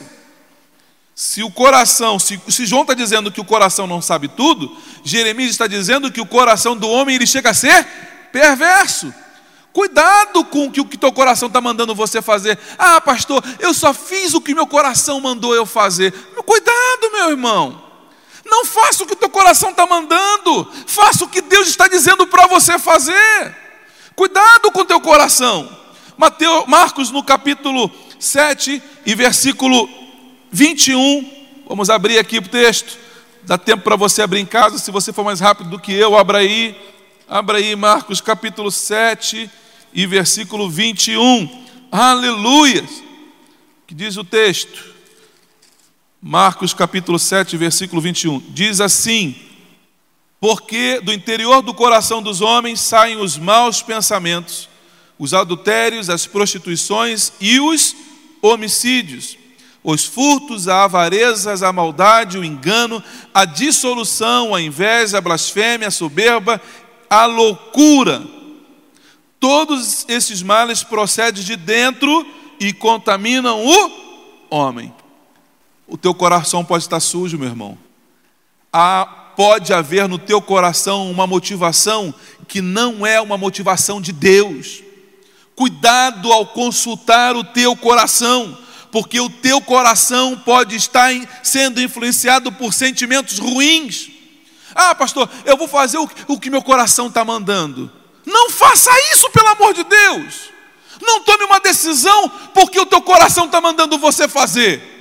Se 1.16 1.42
o 1.42 1.50
coração, 1.50 2.20
se, 2.20 2.40
se 2.48 2.66
João 2.66 2.84
está 2.84 2.94
dizendo 2.94 3.32
que 3.32 3.42
o 3.42 3.46
coração 3.46 3.88
não 3.88 4.02
sabe 4.02 4.28
tudo, 4.28 4.76
Jeremias 5.04 5.50
está 5.50 5.66
dizendo 5.66 6.12
que 6.12 6.22
o 6.22 6.26
coração 6.26 6.78
do 6.78 6.88
homem 6.90 7.16
ele 7.16 7.26
chega 7.26 7.50
a 7.50 7.54
ser 7.54 7.86
perverso. 8.32 9.12
Cuidado 9.74 10.44
com 10.46 10.66
o 10.66 10.72
que 10.72 10.82
o 10.82 10.86
teu 10.86 11.12
coração 11.12 11.48
está 11.48 11.62
mandando 11.62 11.94
você 11.94 12.22
fazer. 12.22 12.58
Ah, 12.78 13.00
pastor, 13.00 13.44
eu 13.60 13.74
só 13.74 13.94
fiz 13.94 14.34
o 14.34 14.42
que 14.42 14.56
meu 14.56 14.66
coração 14.66 15.22
mandou 15.22 15.54
eu 15.54 15.66
fazer. 15.66 16.12
Cuidado, 16.46 17.12
meu 17.12 17.30
irmão. 17.30 17.84
Não 18.44 18.66
faça 18.66 19.04
o 19.04 19.06
que 19.06 19.14
o 19.14 19.18
teu 19.18 19.30
coração 19.30 19.72
está 19.72 19.86
mandando, 19.86 20.72
faça 20.88 21.24
o 21.26 21.28
que 21.28 21.42
Deus 21.42 21.68
está 21.68 21.88
dizendo 21.88 22.26
para 22.26 22.48
você 22.48 22.80
fazer. 22.80 23.56
Cuidado 24.16 24.72
com 24.72 24.82
o 24.82 24.86
teu 24.86 25.00
coração. 25.00 25.70
Mateus, 26.18 26.66
Marcos, 26.66 27.12
no 27.12 27.24
capítulo 27.24 27.92
7 28.20 28.82
e 29.06 29.14
versículo 29.14 29.88
21, 30.52 31.64
vamos 31.68 31.90
abrir 31.90 32.18
aqui 32.18 32.40
o 32.40 32.48
texto. 32.48 32.98
Dá 33.44 33.58
tempo 33.58 33.84
para 33.84 33.96
você 33.96 34.22
abrir 34.22 34.40
em 34.40 34.46
casa, 34.46 34.80
se 34.80 34.90
você 34.92 35.14
for 35.14 35.24
mais 35.24 35.40
rápido 35.40 35.70
do 35.70 35.80
que 35.80 35.94
eu, 35.94 36.18
abra 36.18 36.40
aí. 36.40 36.76
Abra 37.30 37.58
aí, 37.58 37.76
Marcos, 37.76 38.22
capítulo 38.22 38.72
7 38.72 39.52
e 39.94 40.08
versículo 40.08 40.70
21. 40.70 41.66
Aleluias! 41.92 43.04
Que 43.86 43.94
diz 43.94 44.16
o 44.16 44.24
texto? 44.24 44.96
Marcos 46.22 46.74
capítulo 46.74 47.20
7, 47.20 47.58
versículo 47.58 48.02
21. 48.02 48.40
Diz 48.52 48.80
assim: 48.80 49.36
Porque 50.40 51.02
do 51.02 51.12
interior 51.12 51.62
do 51.62 51.74
coração 51.74 52.24
dos 52.24 52.40
homens 52.40 52.80
saem 52.80 53.18
os 53.18 53.38
maus 53.38 53.82
pensamentos, 53.82 54.70
os 55.20 55.34
adultérios, 55.34 56.10
as 56.10 56.26
prostituições 56.26 57.34
e 57.42 57.60
os 57.60 57.94
homicídios, 58.42 59.38
os 59.84 60.06
furtos, 60.06 60.70
a 60.70 60.86
avareza, 60.86 61.68
a 61.68 61.74
maldade, 61.74 62.38
o 62.38 62.46
engano, 62.46 63.04
a 63.34 63.44
dissolução, 63.44 64.56
a 64.56 64.62
inveja, 64.62 65.18
a 65.18 65.22
blasfêmia, 65.22 65.90
a 65.90 65.92
soberba, 65.92 66.62
a 67.10 67.26
loucura. 67.26 68.24
Todos 69.40 70.06
esses 70.08 70.42
males 70.42 70.84
procedem 70.84 71.44
de 71.44 71.56
dentro 71.56 72.26
e 72.60 72.74
contaminam 72.74 73.66
o 73.66 73.92
homem. 74.50 74.94
O 75.88 75.98
teu 75.98 76.14
coração 76.14 76.66
pode 76.66 76.84
estar 76.84 77.00
sujo, 77.00 77.38
meu 77.38 77.48
irmão. 77.48 77.78
Há, 78.74 79.06
pode 79.36 79.72
haver 79.74 80.08
no 80.10 80.18
teu 80.18 80.42
coração 80.42 81.10
uma 81.10 81.28
motivação 81.28 82.14
que 82.48 82.62
não 82.62 83.06
é 83.06 83.22
uma 83.22 83.38
motivação 83.38 84.02
de 84.02 84.12
Deus. 84.12 84.82
Cuidado 85.56 86.32
ao 86.32 86.48
consultar 86.48 87.36
o 87.36 87.44
teu 87.44 87.76
coração, 87.76 88.58
porque 88.92 89.20
o 89.20 89.30
teu 89.30 89.62
coração 89.62 90.38
pode 90.44 90.76
estar 90.76 91.12
sendo 91.44 91.82
influenciado 91.82 92.52
por 92.52 92.74
sentimentos 92.74 93.40
ruins. 93.40 94.10
Ah, 94.80 94.94
pastor, 94.94 95.28
eu 95.44 95.58
vou 95.58 95.68
fazer 95.68 95.98
o, 95.98 96.08
o 96.28 96.40
que 96.40 96.52
meu 96.52 96.62
coração 96.62 97.08
está 97.08 97.26
mandando. 97.26 97.92
Não 98.24 98.52
faça 98.52 98.92
isso, 99.12 99.28
pelo 99.32 99.48
amor 99.48 99.74
de 99.74 99.84
Deus. 99.84 100.52
Não 101.02 101.22
tome 101.22 101.46
uma 101.46 101.60
decisão 101.60 102.30
porque 102.54 102.80
o 102.80 102.86
teu 102.86 103.02
coração 103.02 103.46
está 103.46 103.60
mandando 103.60 103.98
você 103.98 104.28
fazer. 104.28 104.94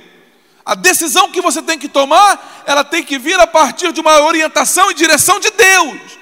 A 0.65 0.73
decisão 0.73 1.31
que 1.31 1.41
você 1.41 1.61
tem 1.61 1.77
que 1.77 1.87
tomar, 1.87 2.63
ela 2.65 2.83
tem 2.83 3.03
que 3.03 3.19
vir 3.19 3.39
a 3.39 3.45
partir 3.45 3.91
de 3.93 4.01
uma 4.01 4.19
orientação 4.21 4.89
e 4.89 4.95
direção 4.95 5.39
de 5.39 5.51
Deus, 5.51 6.17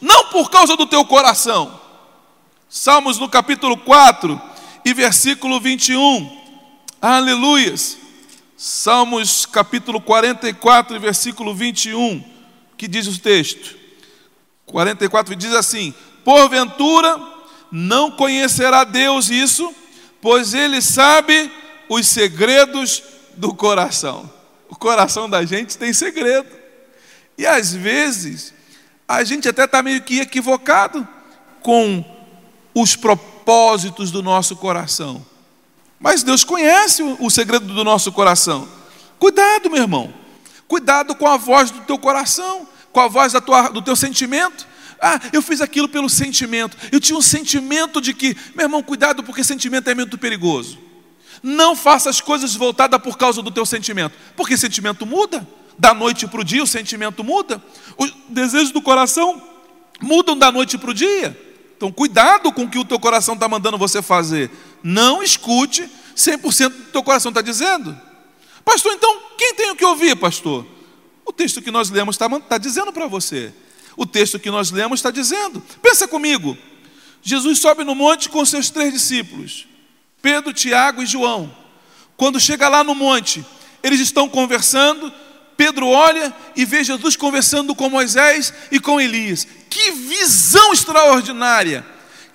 não 0.00 0.26
por 0.26 0.48
causa 0.48 0.76
do 0.76 0.86
teu 0.86 1.04
coração. 1.04 1.80
Salmos 2.68 3.18
no 3.18 3.28
capítulo 3.28 3.76
4 3.76 4.40
e 4.84 4.94
versículo 4.94 5.60
21. 5.60 6.40
Aleluias. 7.02 7.98
Salmos 8.56 9.46
capítulo 9.46 10.00
44 10.00 10.94
e 10.94 10.98
versículo 10.98 11.54
21, 11.54 12.22
que 12.80 12.88
diz 12.88 13.06
o 13.06 13.20
texto. 13.20 13.76
44 14.64 15.36
diz 15.36 15.52
assim: 15.52 15.92
Porventura 16.24 17.20
não 17.70 18.10
conhecerá 18.10 18.84
Deus 18.84 19.28
isso, 19.28 19.74
pois 20.18 20.54
ele 20.54 20.80
sabe 20.80 21.52
os 21.90 22.08
segredos 22.08 23.02
do 23.36 23.52
coração. 23.52 24.32
O 24.66 24.74
coração 24.74 25.28
da 25.28 25.44
gente 25.44 25.76
tem 25.76 25.92
segredo. 25.92 26.48
E 27.36 27.46
às 27.46 27.74
vezes, 27.74 28.54
a 29.06 29.22
gente 29.24 29.46
até 29.46 29.64
está 29.64 29.82
meio 29.82 30.00
que 30.00 30.20
equivocado 30.20 31.06
com 31.60 32.02
os 32.74 32.96
propósitos 32.96 34.10
do 34.10 34.22
nosso 34.22 34.56
coração. 34.56 35.26
Mas 35.98 36.22
Deus 36.22 36.44
conhece 36.44 37.02
o 37.02 37.28
segredo 37.28 37.74
do 37.74 37.84
nosso 37.84 38.10
coração. 38.10 38.66
Cuidado, 39.18 39.68
meu 39.68 39.82
irmão. 39.82 40.20
Cuidado 40.70 41.16
com 41.16 41.26
a 41.26 41.36
voz 41.36 41.72
do 41.72 41.80
teu 41.80 41.98
coração, 41.98 42.64
com 42.92 43.00
a 43.00 43.08
voz 43.08 43.32
tua, 43.44 43.70
do 43.70 43.82
teu 43.82 43.96
sentimento. 43.96 44.68
Ah, 45.02 45.18
eu 45.32 45.42
fiz 45.42 45.60
aquilo 45.60 45.88
pelo 45.88 46.08
sentimento. 46.08 46.76
Eu 46.92 47.00
tinha 47.00 47.18
um 47.18 47.20
sentimento 47.20 48.00
de 48.00 48.14
que, 48.14 48.36
meu 48.54 48.66
irmão, 48.66 48.80
cuidado, 48.80 49.24
porque 49.24 49.42
sentimento 49.42 49.90
é 49.90 49.96
muito 49.96 50.16
perigoso. 50.16 50.78
Não 51.42 51.74
faça 51.74 52.08
as 52.08 52.20
coisas 52.20 52.54
voltadas 52.54 53.02
por 53.02 53.18
causa 53.18 53.42
do 53.42 53.50
teu 53.50 53.66
sentimento, 53.66 54.14
porque 54.36 54.56
sentimento 54.56 55.04
muda. 55.04 55.44
Da 55.76 55.92
noite 55.92 56.28
para 56.28 56.40
o 56.40 56.44
dia 56.44 56.62
o 56.62 56.68
sentimento 56.68 57.24
muda. 57.24 57.60
Os 57.98 58.14
desejos 58.28 58.70
do 58.70 58.80
coração 58.80 59.42
mudam 60.00 60.38
da 60.38 60.52
noite 60.52 60.78
para 60.78 60.90
o 60.90 60.94
dia. 60.94 61.36
Então, 61.76 61.90
cuidado 61.90 62.52
com 62.52 62.62
o 62.62 62.70
que 62.70 62.78
o 62.78 62.84
teu 62.84 63.00
coração 63.00 63.34
está 63.34 63.48
mandando 63.48 63.76
você 63.76 64.00
fazer. 64.00 64.48
Não 64.84 65.20
escute 65.20 65.90
100% 66.14 66.68
do 66.68 66.92
teu 66.92 67.02
coração 67.02 67.30
está 67.30 67.42
dizendo. 67.42 68.09
Pastor, 68.64 68.92
então, 68.92 69.20
quem 69.36 69.54
tem 69.54 69.70
o 69.70 69.76
que 69.76 69.84
ouvir, 69.84 70.16
pastor? 70.16 70.66
O 71.24 71.32
texto 71.32 71.62
que 71.62 71.70
nós 71.70 71.90
lemos 71.90 72.14
está 72.14 72.28
tá 72.40 72.58
dizendo 72.58 72.92
para 72.92 73.06
você. 73.06 73.52
O 73.96 74.06
texto 74.06 74.38
que 74.38 74.50
nós 74.50 74.70
lemos 74.70 75.00
está 75.00 75.10
dizendo. 75.10 75.62
Pensa 75.82 76.08
comigo. 76.08 76.56
Jesus 77.22 77.58
sobe 77.58 77.84
no 77.84 77.94
monte 77.94 78.28
com 78.28 78.44
seus 78.44 78.70
três 78.70 78.92
discípulos, 78.92 79.66
Pedro, 80.22 80.52
Tiago 80.52 81.02
e 81.02 81.06
João. 81.06 81.54
Quando 82.16 82.40
chega 82.40 82.68
lá 82.68 82.82
no 82.82 82.94
monte, 82.94 83.44
eles 83.82 84.00
estão 84.00 84.28
conversando. 84.28 85.12
Pedro 85.56 85.88
olha 85.88 86.34
e 86.56 86.64
vê 86.64 86.82
Jesus 86.82 87.16
conversando 87.16 87.74
com 87.74 87.90
Moisés 87.90 88.52
e 88.70 88.80
com 88.80 89.00
Elias. 89.00 89.46
Que 89.68 89.90
visão 89.92 90.72
extraordinária! 90.72 91.84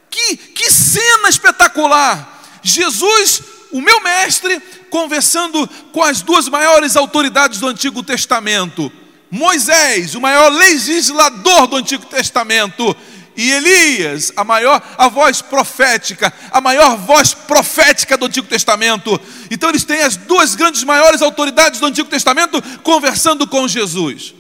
Que, 0.10 0.38
que 0.38 0.72
cena 0.72 1.30
espetacular! 1.30 2.44
Jesus, 2.62 3.42
o 3.72 3.82
meu 3.82 4.02
mestre, 4.02 4.62
conversando 4.90 5.68
com 5.92 6.04
as 6.04 6.22
duas 6.22 6.48
maiores 6.48 6.96
autoridades 6.96 7.60
do 7.60 7.68
Antigo 7.68 8.04
Testamento 8.04 8.92
Moisés, 9.36 10.16
o 10.16 10.22
maior 10.22 10.50
legislador 10.50 11.68
do 11.68 11.76
Antigo 11.76 12.06
Testamento, 12.06 12.96
e 13.38 13.52
Elias, 13.52 14.32
a 14.38 14.46
maior, 14.46 14.82
a 14.98 15.10
voz 15.10 15.42
profética, 15.42 16.34
a 16.52 16.62
maior 16.62 16.96
voz 16.96 17.34
profética 17.34 18.16
do 18.16 18.28
Antigo 18.28 18.48
Testamento. 18.48 19.20
Então 19.52 19.68
eles 19.68 19.84
têm 19.84 20.02
as 20.02 20.16
duas 20.16 20.56
grandes 20.56 20.86
maiores 20.86 21.22
autoridades 21.22 21.82
do 21.82 21.86
Antigo 21.86 22.10
Testamento 22.10 22.62
conversando 22.82 23.46
com 23.46 23.68
Jesus. 23.68 24.34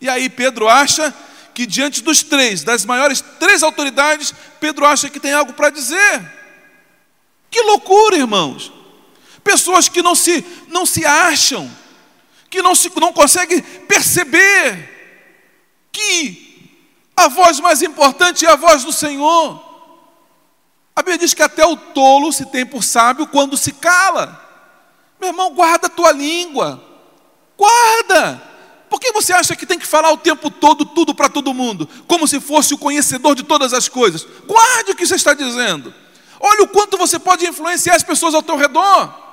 E 0.00 0.08
aí 0.08 0.30
Pedro 0.30 0.66
acha 0.66 1.12
que 1.52 1.66
diante 1.66 2.02
dos 2.02 2.22
três, 2.22 2.62
das 2.62 2.86
maiores 2.86 3.22
três 3.38 3.62
autoridades, 3.62 4.32
Pedro 4.58 4.86
acha 4.86 5.10
que 5.10 5.20
tem 5.20 5.34
algo 5.34 5.52
para 5.52 5.68
dizer. 5.68 6.22
Que 7.50 7.60
loucura, 7.60 8.16
irmãos! 8.16 8.77
Pessoas 9.48 9.88
que 9.88 10.02
não 10.02 10.14
se 10.14 10.44
não 10.68 10.84
se 10.84 11.06
acham, 11.06 11.70
que 12.50 12.60
não, 12.60 12.74
se, 12.74 12.92
não 13.00 13.14
consegue 13.14 13.62
perceber 13.62 15.88
que 15.90 16.70
a 17.16 17.28
voz 17.28 17.58
mais 17.58 17.80
importante 17.80 18.44
é 18.44 18.50
a 18.50 18.56
voz 18.56 18.84
do 18.84 18.92
Senhor. 18.92 19.58
A 20.94 21.00
Bíblia 21.00 21.16
diz 21.16 21.32
que 21.32 21.42
até 21.42 21.64
o 21.64 21.78
tolo 21.78 22.30
se 22.30 22.44
tem 22.44 22.66
por 22.66 22.84
sábio 22.84 23.26
quando 23.26 23.56
se 23.56 23.72
cala. 23.72 24.38
Meu 25.18 25.30
irmão, 25.30 25.54
guarda 25.54 25.86
a 25.86 25.90
tua 25.90 26.12
língua. 26.12 26.84
Guarda. 27.56 28.42
Por 28.90 29.00
que 29.00 29.12
você 29.12 29.32
acha 29.32 29.56
que 29.56 29.64
tem 29.64 29.78
que 29.78 29.86
falar 29.86 30.12
o 30.12 30.18
tempo 30.18 30.50
todo 30.50 30.84
tudo 30.84 31.14
para 31.14 31.30
todo 31.30 31.54
mundo, 31.54 31.88
como 32.06 32.28
se 32.28 32.38
fosse 32.38 32.74
o 32.74 32.78
conhecedor 32.78 33.34
de 33.34 33.44
todas 33.44 33.72
as 33.72 33.88
coisas? 33.88 34.26
Guarde 34.46 34.90
o 34.90 34.94
que 34.94 35.06
você 35.06 35.14
está 35.14 35.32
dizendo. 35.32 35.94
Olha 36.38 36.64
o 36.64 36.68
quanto 36.68 36.98
você 36.98 37.18
pode 37.18 37.46
influenciar 37.46 37.94
as 37.94 38.02
pessoas 38.02 38.34
ao 38.34 38.42
teu 38.42 38.58
redor. 38.58 39.27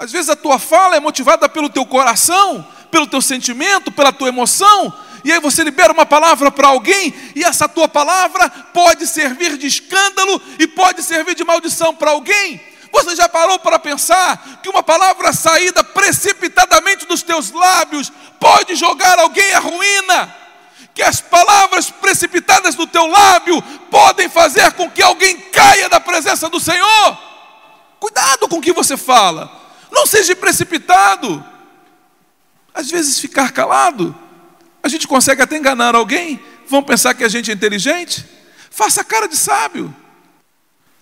Às 0.00 0.10
vezes 0.10 0.30
a 0.30 0.34
tua 0.34 0.58
fala 0.58 0.96
é 0.96 1.00
motivada 1.00 1.46
pelo 1.46 1.68
teu 1.68 1.84
coração, 1.84 2.66
pelo 2.90 3.06
teu 3.06 3.20
sentimento, 3.20 3.92
pela 3.92 4.10
tua 4.10 4.28
emoção, 4.28 4.90
e 5.22 5.30
aí 5.30 5.38
você 5.38 5.62
libera 5.62 5.92
uma 5.92 6.06
palavra 6.06 6.50
para 6.50 6.68
alguém, 6.68 7.14
e 7.36 7.44
essa 7.44 7.68
tua 7.68 7.86
palavra 7.86 8.48
pode 8.72 9.06
servir 9.06 9.58
de 9.58 9.66
escândalo 9.66 10.40
e 10.58 10.66
pode 10.66 11.02
servir 11.02 11.34
de 11.34 11.44
maldição 11.44 11.94
para 11.94 12.12
alguém. 12.12 12.58
Você 12.90 13.14
já 13.14 13.28
parou 13.28 13.58
para 13.58 13.78
pensar 13.78 14.60
que 14.62 14.70
uma 14.70 14.82
palavra 14.82 15.34
saída 15.34 15.84
precipitadamente 15.84 17.04
dos 17.04 17.22
teus 17.22 17.50
lábios 17.50 18.10
pode 18.40 18.76
jogar 18.76 19.18
alguém 19.18 19.52
à 19.52 19.58
ruína? 19.58 20.34
Que 20.94 21.02
as 21.02 21.20
palavras 21.20 21.90
precipitadas 21.90 22.74
do 22.74 22.86
teu 22.86 23.06
lábio 23.06 23.60
podem 23.90 24.30
fazer 24.30 24.72
com 24.72 24.90
que 24.90 25.02
alguém 25.02 25.36
caia 25.36 25.90
da 25.90 26.00
presença 26.00 26.48
do 26.48 26.58
Senhor? 26.58 27.18
Cuidado 28.00 28.48
com 28.48 28.56
o 28.56 28.62
que 28.62 28.72
você 28.72 28.96
fala. 28.96 29.59
Não 30.00 30.06
seja 30.06 30.34
precipitado. 30.34 31.44
Às 32.72 32.90
vezes 32.90 33.20
ficar 33.20 33.52
calado, 33.52 34.16
a 34.82 34.88
gente 34.88 35.06
consegue 35.06 35.42
até 35.42 35.58
enganar 35.58 35.94
alguém. 35.94 36.40
Vão 36.66 36.82
pensar 36.82 37.12
que 37.12 37.22
a 37.22 37.28
gente 37.28 37.50
é 37.50 37.54
inteligente. 37.54 38.24
Faça 38.70 39.04
cara 39.04 39.28
de 39.28 39.36
sábio. 39.36 39.94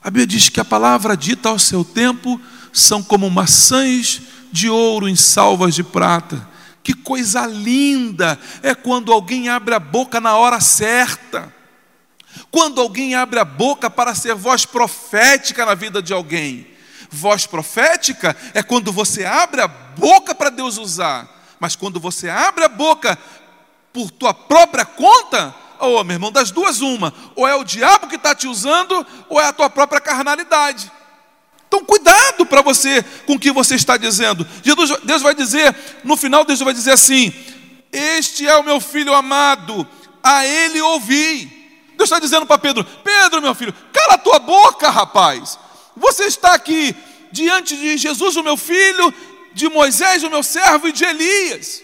A 0.03 0.11
Bíblia 0.11 0.27
diz 0.27 0.49
que 0.49 0.59
a 0.59 0.65
palavra 0.65 1.17
dita 1.17 1.49
ao 1.49 1.61
seu 1.61 1.85
tempo 1.85 2.41
são 2.73 3.01
como 3.01 3.31
maçãs 3.31 4.21
de 4.51 4.69
ouro 4.69 5.09
em 5.09 5.15
salvas 5.15 5.77
de 5.77 5.85
prata. 5.85 6.49
Que 6.83 6.93
coisa 6.93 7.47
linda 7.47 8.37
é 8.65 8.75
quando 8.75 9.13
alguém 9.13 9.49
abre 9.49 9.77
a 9.77 9.79
boca 9.79 10.21
na 10.21 10.37
hora 10.37 10.61
certa. 10.61 11.55
Quando 12.51 12.81
alguém 12.81 13.15
abre 13.15 13.39
a 13.39 13.45
boca 13.45 13.89
para 13.89 14.13
ser 14.13 14.35
voz 14.35 14.67
profética 14.67 15.65
na 15.65 15.77
vida 15.77 16.03
de 16.03 16.13
alguém. 16.13 16.78
Voz 17.11 17.47
profética 17.47 18.37
é 18.55 18.63
quando 18.63 18.93
você 18.93 19.25
abre 19.25 19.61
a 19.61 19.69
boca 19.69 20.35
para 20.35 20.51
Deus 20.51 20.77
usar, 20.77 21.29
mas 21.59 21.75
quando 21.75 21.99
você 21.99 22.29
abre 22.29 22.65
a 22.65 22.69
boca 22.69 23.19
por 23.93 24.11
tua 24.11 24.35
própria 24.35 24.85
conta, 24.85 25.55
Ô, 25.81 26.01
oh, 26.01 26.05
meu 26.05 26.15
irmão, 26.15 26.33
das 26.33 26.51
duas, 26.51 26.81
uma. 26.81 27.15
Ou 27.37 27.47
é 27.47 27.55
o 27.55 27.63
diabo 27.63 28.09
que 28.09 28.17
está 28.17 28.35
te 28.35 28.49
usando, 28.49 29.07
ou 29.29 29.41
é 29.41 29.45
a 29.45 29.53
tua 29.53 29.71
própria 29.71 30.01
carnalidade. 30.01 30.91
Então, 31.69 31.85
cuidado 31.85 32.45
para 32.47 32.63
você 32.63 33.03
com 33.27 33.35
o 33.35 33.39
que 33.39 33.53
você 33.53 33.77
está 33.77 33.97
dizendo. 33.97 34.47
Jesus, 34.65 34.99
Deus 35.05 35.23
vai 35.23 35.35
dizer, 35.35 35.75
no 36.03 36.17
final, 36.17 36.45
Deus 36.45 36.59
vai 36.61 36.75
dizer 36.75 36.93
assim: 36.93 37.33
Este 37.93 38.49
é 38.49 38.57
o 38.57 38.65
meu 38.65 38.81
filho 38.81 39.15
amado, 39.15 39.87
a 40.23 40.45
ele 40.45 40.81
ouvi. 40.81 41.47
Deus 41.97 42.09
está 42.09 42.19
dizendo 42.19 42.47
para 42.47 42.59
Pedro: 42.59 42.85
Pedro, 42.85 43.41
meu 43.41 43.55
filho, 43.55 43.75
cala 43.93 44.15
a 44.15 44.19
tua 44.19 44.39
boca, 44.39 44.91
rapaz. 44.91 45.59
Você 45.99 46.25
está 46.25 46.53
aqui 46.55 46.95
diante 47.31 47.77
de 47.77 47.97
Jesus, 47.97 48.37
o 48.37 48.43
meu 48.43 48.57
filho, 48.57 49.13
de 49.53 49.69
Moisés, 49.69 50.23
o 50.23 50.31
meu 50.31 50.43
servo, 50.43 50.89
e 50.89 50.93
de 50.93 51.05
Elias. 51.05 51.83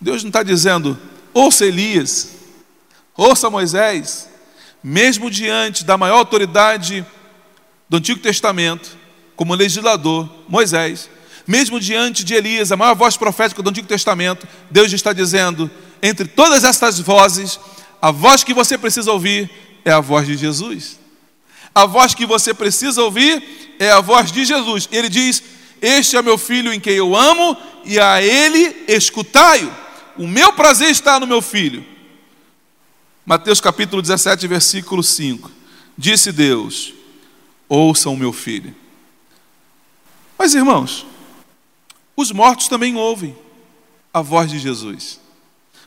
Deus 0.00 0.22
não 0.22 0.28
está 0.28 0.42
dizendo, 0.42 0.98
ouça 1.32 1.66
Elias, 1.66 2.30
ouça 3.16 3.50
Moisés, 3.50 4.28
mesmo 4.82 5.30
diante 5.30 5.84
da 5.84 5.96
maior 5.96 6.18
autoridade 6.18 7.04
do 7.88 7.96
Antigo 7.96 8.20
Testamento, 8.20 8.96
como 9.34 9.54
legislador, 9.54 10.28
Moisés, 10.48 11.08
mesmo 11.46 11.80
diante 11.80 12.24
de 12.24 12.34
Elias, 12.34 12.70
a 12.70 12.76
maior 12.76 12.94
voz 12.94 13.16
profética 13.16 13.62
do 13.62 13.70
Antigo 13.70 13.88
Testamento, 13.88 14.46
Deus 14.70 14.92
está 14.92 15.12
dizendo, 15.12 15.70
entre 16.02 16.28
todas 16.28 16.62
estas 16.62 17.00
vozes, 17.00 17.58
a 18.00 18.10
voz 18.10 18.44
que 18.44 18.52
você 18.52 18.76
precisa 18.76 19.10
ouvir 19.10 19.50
é 19.84 19.90
a 19.90 20.00
voz 20.00 20.26
de 20.26 20.36
Jesus. 20.36 20.98
A 21.74 21.86
voz 21.86 22.14
que 22.14 22.26
você 22.26 22.52
precisa 22.52 23.02
ouvir 23.02 23.76
é 23.78 23.90
a 23.90 24.00
voz 24.00 24.32
de 24.32 24.44
Jesus. 24.44 24.88
Ele 24.90 25.08
diz: 25.08 25.42
Este 25.80 26.16
é 26.16 26.22
meu 26.22 26.38
filho 26.38 26.72
em 26.72 26.80
quem 26.80 26.94
eu 26.94 27.14
amo, 27.14 27.56
e 27.84 27.98
a 27.98 28.22
ele 28.22 28.84
escutai-o. 28.88 29.72
O 30.16 30.26
meu 30.26 30.52
prazer 30.52 30.90
está 30.90 31.20
no 31.20 31.26
meu 31.26 31.40
filho. 31.40 31.84
Mateus 33.24 33.60
capítulo 33.60 34.02
17, 34.02 34.46
versículo 34.46 35.02
5. 35.02 35.50
Disse 35.96 36.32
Deus: 36.32 36.92
Ouçam 37.68 38.14
o 38.14 38.16
meu 38.16 38.32
filho. 38.32 38.74
Mas 40.38 40.54
irmãos, 40.54 41.04
os 42.16 42.32
mortos 42.32 42.68
também 42.68 42.96
ouvem 42.96 43.36
a 44.12 44.22
voz 44.22 44.50
de 44.50 44.58
Jesus. 44.58 45.20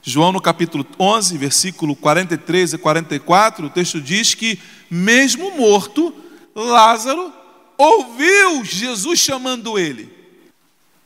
João 0.04 0.32
no 0.32 0.42
capítulo 0.42 0.86
11, 1.00 1.38
versículo 1.38 1.96
43 1.96 2.74
e 2.74 2.78
44, 2.78 3.68
o 3.68 3.70
texto 3.70 4.02
diz 4.02 4.34
que 4.34 4.60
mesmo 4.92 5.56
morto, 5.58 6.14
Lázaro 6.54 7.34
ouviu 7.78 8.66
Jesus 8.66 9.20
chamando 9.20 9.80
ele. 9.80 10.14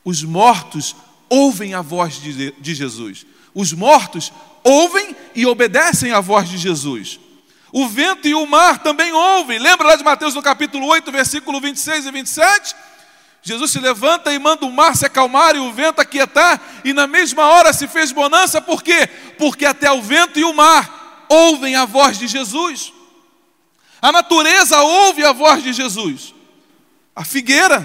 Os 0.04 0.24
mortos 0.24 0.96
ouvem 1.30 1.72
a 1.72 1.82
voz 1.82 2.20
de, 2.20 2.50
de 2.50 2.74
Jesus. 2.74 3.24
Os 3.54 3.72
mortos 3.72 4.32
ouvem 4.64 5.14
e 5.36 5.46
obedecem 5.46 6.10
à 6.10 6.20
voz 6.20 6.48
de 6.48 6.58
Jesus. 6.58 7.20
O 7.72 7.88
vento 7.88 8.26
e 8.26 8.34
o 8.34 8.46
mar 8.46 8.82
também 8.82 9.12
ouvem. 9.12 9.58
Lembra 9.60 9.86
lá 9.86 9.96
de 9.96 10.02
Mateus 10.02 10.34
no 10.34 10.42
capítulo 10.42 10.86
8, 10.88 11.12
versículo 11.12 11.60
26 11.60 12.06
e 12.06 12.10
27? 12.10 12.74
Jesus 13.40 13.70
se 13.70 13.78
levanta 13.78 14.32
e 14.32 14.38
manda 14.40 14.66
o 14.66 14.72
mar 14.72 14.96
se 14.96 15.06
acalmar 15.06 15.54
e 15.54 15.60
o 15.60 15.72
vento 15.72 16.00
aquietar, 16.00 16.60
e 16.84 16.92
na 16.92 17.06
mesma 17.06 17.44
hora 17.44 17.72
se 17.72 17.86
fez 17.86 18.10
bonança, 18.10 18.60
por 18.60 18.82
quê? 18.82 19.08
Porque 19.38 19.64
até 19.64 19.90
o 19.92 20.02
vento 20.02 20.36
e 20.40 20.44
o 20.44 20.52
mar 20.52 21.26
ouvem 21.28 21.76
a 21.76 21.84
voz 21.84 22.18
de 22.18 22.26
Jesus. 22.26 22.92
A 24.00 24.12
natureza 24.12 24.80
ouve 24.80 25.24
a 25.24 25.32
voz 25.32 25.62
de 25.62 25.72
Jesus. 25.72 26.34
A 27.14 27.24
figueira, 27.24 27.84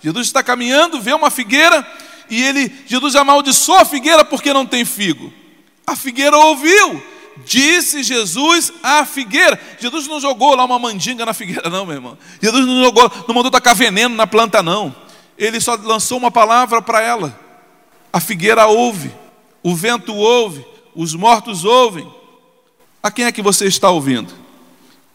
Jesus 0.00 0.26
está 0.26 0.42
caminhando, 0.42 1.00
vê 1.00 1.12
uma 1.12 1.30
figueira, 1.30 1.86
e 2.28 2.42
ele, 2.42 2.72
Jesus 2.86 3.16
amaldiçoa 3.16 3.82
a 3.82 3.84
figueira 3.84 4.24
porque 4.24 4.52
não 4.52 4.66
tem 4.66 4.84
figo. 4.84 5.32
A 5.86 5.96
figueira 5.96 6.36
ouviu, 6.36 7.02
Disse 7.44 8.02
Jesus 8.02 8.72
à 8.82 9.04
figueira. 9.04 9.58
Jesus 9.78 10.06
não 10.06 10.20
jogou 10.20 10.54
lá 10.54 10.64
uma 10.64 10.78
mandinga 10.78 11.24
na 11.24 11.32
figueira, 11.32 11.68
não, 11.68 11.86
meu 11.86 11.94
irmão. 11.94 12.18
Jesus 12.40 12.66
não 12.66 12.84
jogou, 12.84 13.10
não 13.26 13.34
mandou 13.34 13.50
tacar 13.50 13.74
veneno 13.74 14.14
na 14.14 14.26
planta, 14.26 14.62
não. 14.62 14.94
Ele 15.38 15.60
só 15.60 15.74
lançou 15.74 16.18
uma 16.18 16.30
palavra 16.30 16.82
para 16.82 17.00
ela. 17.00 17.38
A 18.12 18.20
figueira 18.20 18.66
ouve, 18.66 19.10
o 19.62 19.74
vento 19.74 20.14
ouve, 20.14 20.64
os 20.94 21.14
mortos 21.14 21.64
ouvem. 21.64 22.06
A 23.02 23.10
quem 23.10 23.24
é 23.24 23.32
que 23.32 23.40
você 23.40 23.66
está 23.66 23.88
ouvindo? 23.88 24.32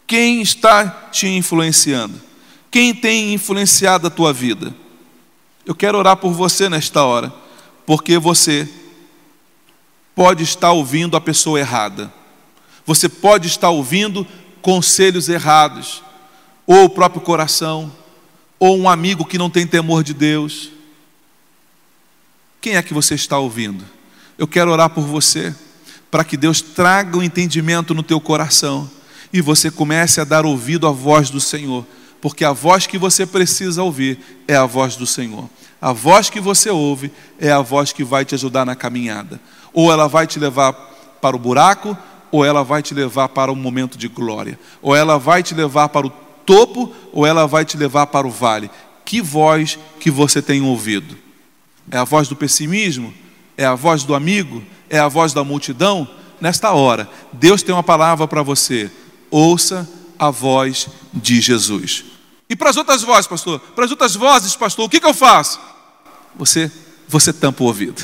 Quem 0.06 0.40
está 0.40 0.88
te 1.10 1.26
influenciando? 1.26 2.20
Quem 2.70 2.94
tem 2.94 3.34
influenciado 3.34 4.06
a 4.06 4.10
tua 4.10 4.32
vida? 4.32 4.74
Eu 5.64 5.74
quero 5.74 5.98
orar 5.98 6.16
por 6.16 6.32
você 6.32 6.68
nesta 6.68 7.02
hora, 7.02 7.32
porque 7.84 8.16
você 8.18 8.68
pode 10.14 10.44
estar 10.44 10.70
ouvindo 10.70 11.16
a 11.16 11.20
pessoa 11.20 11.58
errada. 11.58 12.12
Você 12.84 13.08
pode 13.08 13.48
estar 13.48 13.70
ouvindo 13.70 14.24
conselhos 14.62 15.28
errados, 15.28 16.02
ou 16.66 16.84
o 16.84 16.90
próprio 16.90 17.20
coração, 17.20 17.92
ou 18.60 18.78
um 18.78 18.88
amigo 18.88 19.24
que 19.24 19.38
não 19.38 19.50
tem 19.50 19.66
temor 19.66 20.04
de 20.04 20.14
Deus. 20.14 20.70
Quem 22.60 22.76
é 22.76 22.82
que 22.82 22.94
você 22.94 23.14
está 23.14 23.38
ouvindo? 23.38 23.84
Eu 24.38 24.46
quero 24.46 24.70
orar 24.70 24.90
por 24.90 25.04
você, 25.04 25.54
para 26.10 26.24
que 26.24 26.36
Deus 26.36 26.60
traga 26.60 27.16
o 27.16 27.20
um 27.20 27.22
entendimento 27.24 27.92
no 27.92 28.02
teu 28.04 28.20
coração 28.20 28.88
e 29.32 29.40
você 29.40 29.70
comece 29.70 30.20
a 30.20 30.24
dar 30.24 30.46
ouvido 30.46 30.86
à 30.86 30.90
voz 30.90 31.30
do 31.30 31.40
Senhor, 31.40 31.86
porque 32.20 32.44
a 32.44 32.52
voz 32.52 32.86
que 32.86 32.98
você 32.98 33.26
precisa 33.26 33.82
ouvir 33.82 34.18
é 34.48 34.56
a 34.56 34.66
voz 34.66 34.96
do 34.96 35.06
Senhor. 35.06 35.48
A 35.80 35.92
voz 35.92 36.30
que 36.30 36.40
você 36.40 36.70
ouve 36.70 37.12
é 37.38 37.52
a 37.52 37.60
voz 37.60 37.92
que 37.92 38.02
vai 38.02 38.24
te 38.24 38.34
ajudar 38.34 38.64
na 38.64 38.74
caminhada. 38.74 39.40
Ou 39.72 39.92
ela 39.92 40.08
vai 40.08 40.26
te 40.26 40.38
levar 40.38 40.72
para 41.20 41.36
o 41.36 41.38
buraco, 41.38 41.96
ou 42.30 42.44
ela 42.44 42.64
vai 42.64 42.82
te 42.82 42.94
levar 42.94 43.28
para 43.28 43.52
um 43.52 43.56
momento 43.56 43.98
de 43.98 44.08
glória. 44.08 44.58
Ou 44.80 44.96
ela 44.96 45.18
vai 45.18 45.42
te 45.42 45.54
levar 45.54 45.90
para 45.90 46.06
o 46.06 46.10
topo, 46.44 46.92
ou 47.12 47.26
ela 47.26 47.46
vai 47.46 47.64
te 47.64 47.76
levar 47.76 48.06
para 48.06 48.26
o 48.26 48.30
vale. 48.30 48.70
Que 49.04 49.20
voz 49.20 49.78
que 50.00 50.10
você 50.10 50.40
tem 50.40 50.62
ouvido? 50.62 51.16
É 51.90 51.98
a 51.98 52.04
voz 52.04 52.26
do 52.26 52.34
pessimismo? 52.34 53.12
É 53.56 53.64
a 53.64 53.74
voz 53.74 54.02
do 54.02 54.14
amigo? 54.14 54.62
É 54.88 54.98
a 54.98 55.08
voz 55.08 55.32
da 55.32 55.44
multidão? 55.44 56.08
Nesta 56.40 56.72
hora, 56.72 57.08
Deus 57.32 57.62
tem 57.62 57.74
uma 57.74 57.82
palavra 57.82 58.26
para 58.26 58.42
você. 58.42 58.90
Ouça 59.30 59.88
a 60.18 60.30
voz 60.30 60.88
de 61.12 61.40
Jesus. 61.40 62.04
E 62.48 62.54
para 62.54 62.70
as 62.70 62.76
outras 62.76 63.02
vozes, 63.02 63.26
pastor? 63.26 63.58
Para 63.58 63.84
as 63.84 63.90
outras 63.90 64.14
vozes, 64.14 64.54
pastor, 64.54 64.84
o 64.84 64.88
que, 64.88 65.00
que 65.00 65.06
eu 65.06 65.14
faço? 65.14 65.60
Você, 66.36 66.70
você 67.08 67.32
tampa 67.32 67.62
o 67.62 67.66
ouvido. 67.66 68.02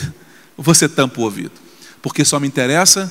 Você 0.57 0.89
tampa 0.89 1.21
o 1.21 1.25
ouvido. 1.25 1.53
Porque 2.01 2.25
só 2.25 2.41
me 2.41 2.49
interessa 2.49 3.11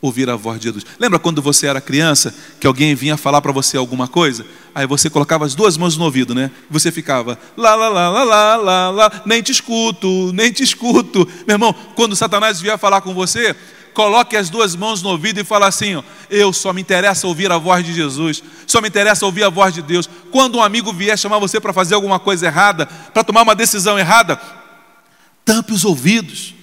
ouvir 0.00 0.28
a 0.28 0.36
voz 0.36 0.58
de 0.58 0.64
Jesus. 0.64 0.84
Lembra 0.98 1.18
quando 1.18 1.40
você 1.40 1.66
era 1.66 1.80
criança, 1.80 2.34
que 2.60 2.66
alguém 2.66 2.94
vinha 2.94 3.16
falar 3.16 3.40
para 3.40 3.52
você 3.52 3.76
alguma 3.76 4.06
coisa? 4.06 4.44
Aí 4.74 4.86
você 4.86 5.08
colocava 5.08 5.44
as 5.44 5.54
duas 5.54 5.76
mãos 5.76 5.96
no 5.96 6.04
ouvido, 6.04 6.34
né? 6.34 6.50
Você 6.70 6.92
ficava 6.92 7.38
lá, 7.56 7.74
lá, 7.74 7.88
lá, 7.88 8.08
lá, 8.08 8.24
lá, 8.24 8.56
lá, 8.56 8.90
lá, 8.90 9.22
nem 9.24 9.42
te 9.42 9.52
escuto, 9.52 10.32
nem 10.32 10.52
te 10.52 10.62
escuto. 10.62 11.26
Meu 11.46 11.54
irmão, 11.54 11.74
quando 11.94 12.14
Satanás 12.14 12.60
vier 12.60 12.78
falar 12.78 13.00
com 13.00 13.14
você, 13.14 13.56
coloque 13.96 14.36
as 14.36 14.50
duas 14.50 14.76
mãos 14.76 15.02
no 15.02 15.08
ouvido 15.08 15.40
e 15.40 15.44
fala 15.44 15.66
assim: 15.66 15.94
ó, 15.94 16.02
Eu 16.28 16.52
só 16.52 16.70
me 16.70 16.82
interessa 16.82 17.26
ouvir 17.26 17.50
a 17.50 17.56
voz 17.56 17.82
de 17.82 17.94
Jesus, 17.94 18.42
só 18.66 18.82
me 18.82 18.88
interessa 18.88 19.24
ouvir 19.24 19.42
a 19.42 19.48
voz 19.48 19.72
de 19.72 19.80
Deus. 19.80 20.06
Quando 20.30 20.58
um 20.58 20.62
amigo 20.62 20.92
vier 20.92 21.18
chamar 21.18 21.38
você 21.38 21.58
para 21.58 21.72
fazer 21.72 21.94
alguma 21.94 22.18
coisa 22.18 22.44
errada, 22.44 22.84
para 22.84 23.24
tomar 23.24 23.40
uma 23.40 23.54
decisão 23.54 23.98
errada, 23.98 24.38
tampe 25.46 25.72
os 25.72 25.82
ouvidos 25.82 26.54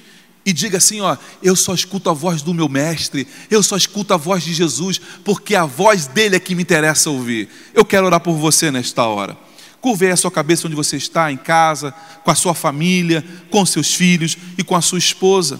e 0.45 0.53
diga 0.53 0.77
assim: 0.77 1.01
ó, 1.01 1.17
eu 1.41 1.55
só 1.55 1.73
escuto 1.73 2.07
a 2.07 2.13
voz 2.13 2.43
do 2.43 2.53
meu 2.53 2.69
mestre, 2.69 3.27
eu 3.49 3.63
só 3.63 3.75
escuto 3.75 4.13
a 4.13 4.17
voz 4.17 4.43
de 4.43 4.53
Jesus, 4.53 5.01
porque 5.25 5.55
a 5.55 5.65
voz 5.65 6.05
dele 6.05 6.35
é 6.35 6.39
que 6.39 6.53
me 6.53 6.61
interessa 6.61 7.09
ouvir. 7.09 7.49
Eu 7.73 7.83
quero 7.83 8.05
orar 8.05 8.19
por 8.19 8.35
você 8.35 8.69
nesta 8.69 9.05
hora. 9.05 9.35
Curve 9.81 10.11
a 10.11 10.15
sua 10.15 10.29
cabeça 10.29 10.67
onde 10.67 10.75
você 10.75 10.97
está, 10.97 11.31
em 11.31 11.37
casa, 11.37 11.95
com 12.23 12.29
a 12.29 12.35
sua 12.35 12.53
família, 12.53 13.25
com 13.49 13.65
seus 13.65 13.95
filhos 13.95 14.37
e 14.55 14.63
com 14.63 14.75
a 14.75 14.81
sua 14.81 14.99
esposa. 14.99 15.59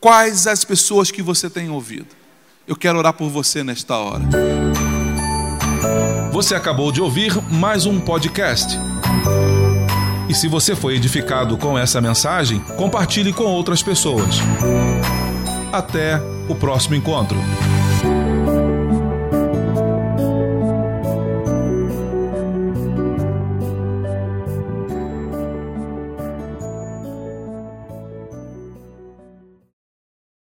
Quais 0.00 0.46
as 0.46 0.64
pessoas 0.64 1.10
que 1.10 1.20
você 1.20 1.50
tem 1.50 1.68
ouvido? 1.68 2.06
Eu 2.66 2.74
quero 2.74 2.98
orar 2.98 3.12
por 3.12 3.28
você 3.28 3.62
nesta 3.62 3.98
hora. 3.98 4.24
Você 6.32 6.54
acabou 6.54 6.90
de 6.90 7.02
ouvir 7.02 7.36
mais 7.52 7.84
um 7.84 8.00
podcast. 8.00 8.78
E 10.26 10.34
se 10.34 10.48
você 10.48 10.74
foi 10.74 10.94
edificado 10.94 11.58
com 11.58 11.78
essa 11.78 12.00
mensagem, 12.00 12.60
compartilhe 12.78 13.30
com 13.30 13.44
outras 13.44 13.82
pessoas. 13.82 14.36
Até 15.70 16.18
o 16.48 16.54
próximo 16.54 16.94
encontro. 16.94 17.36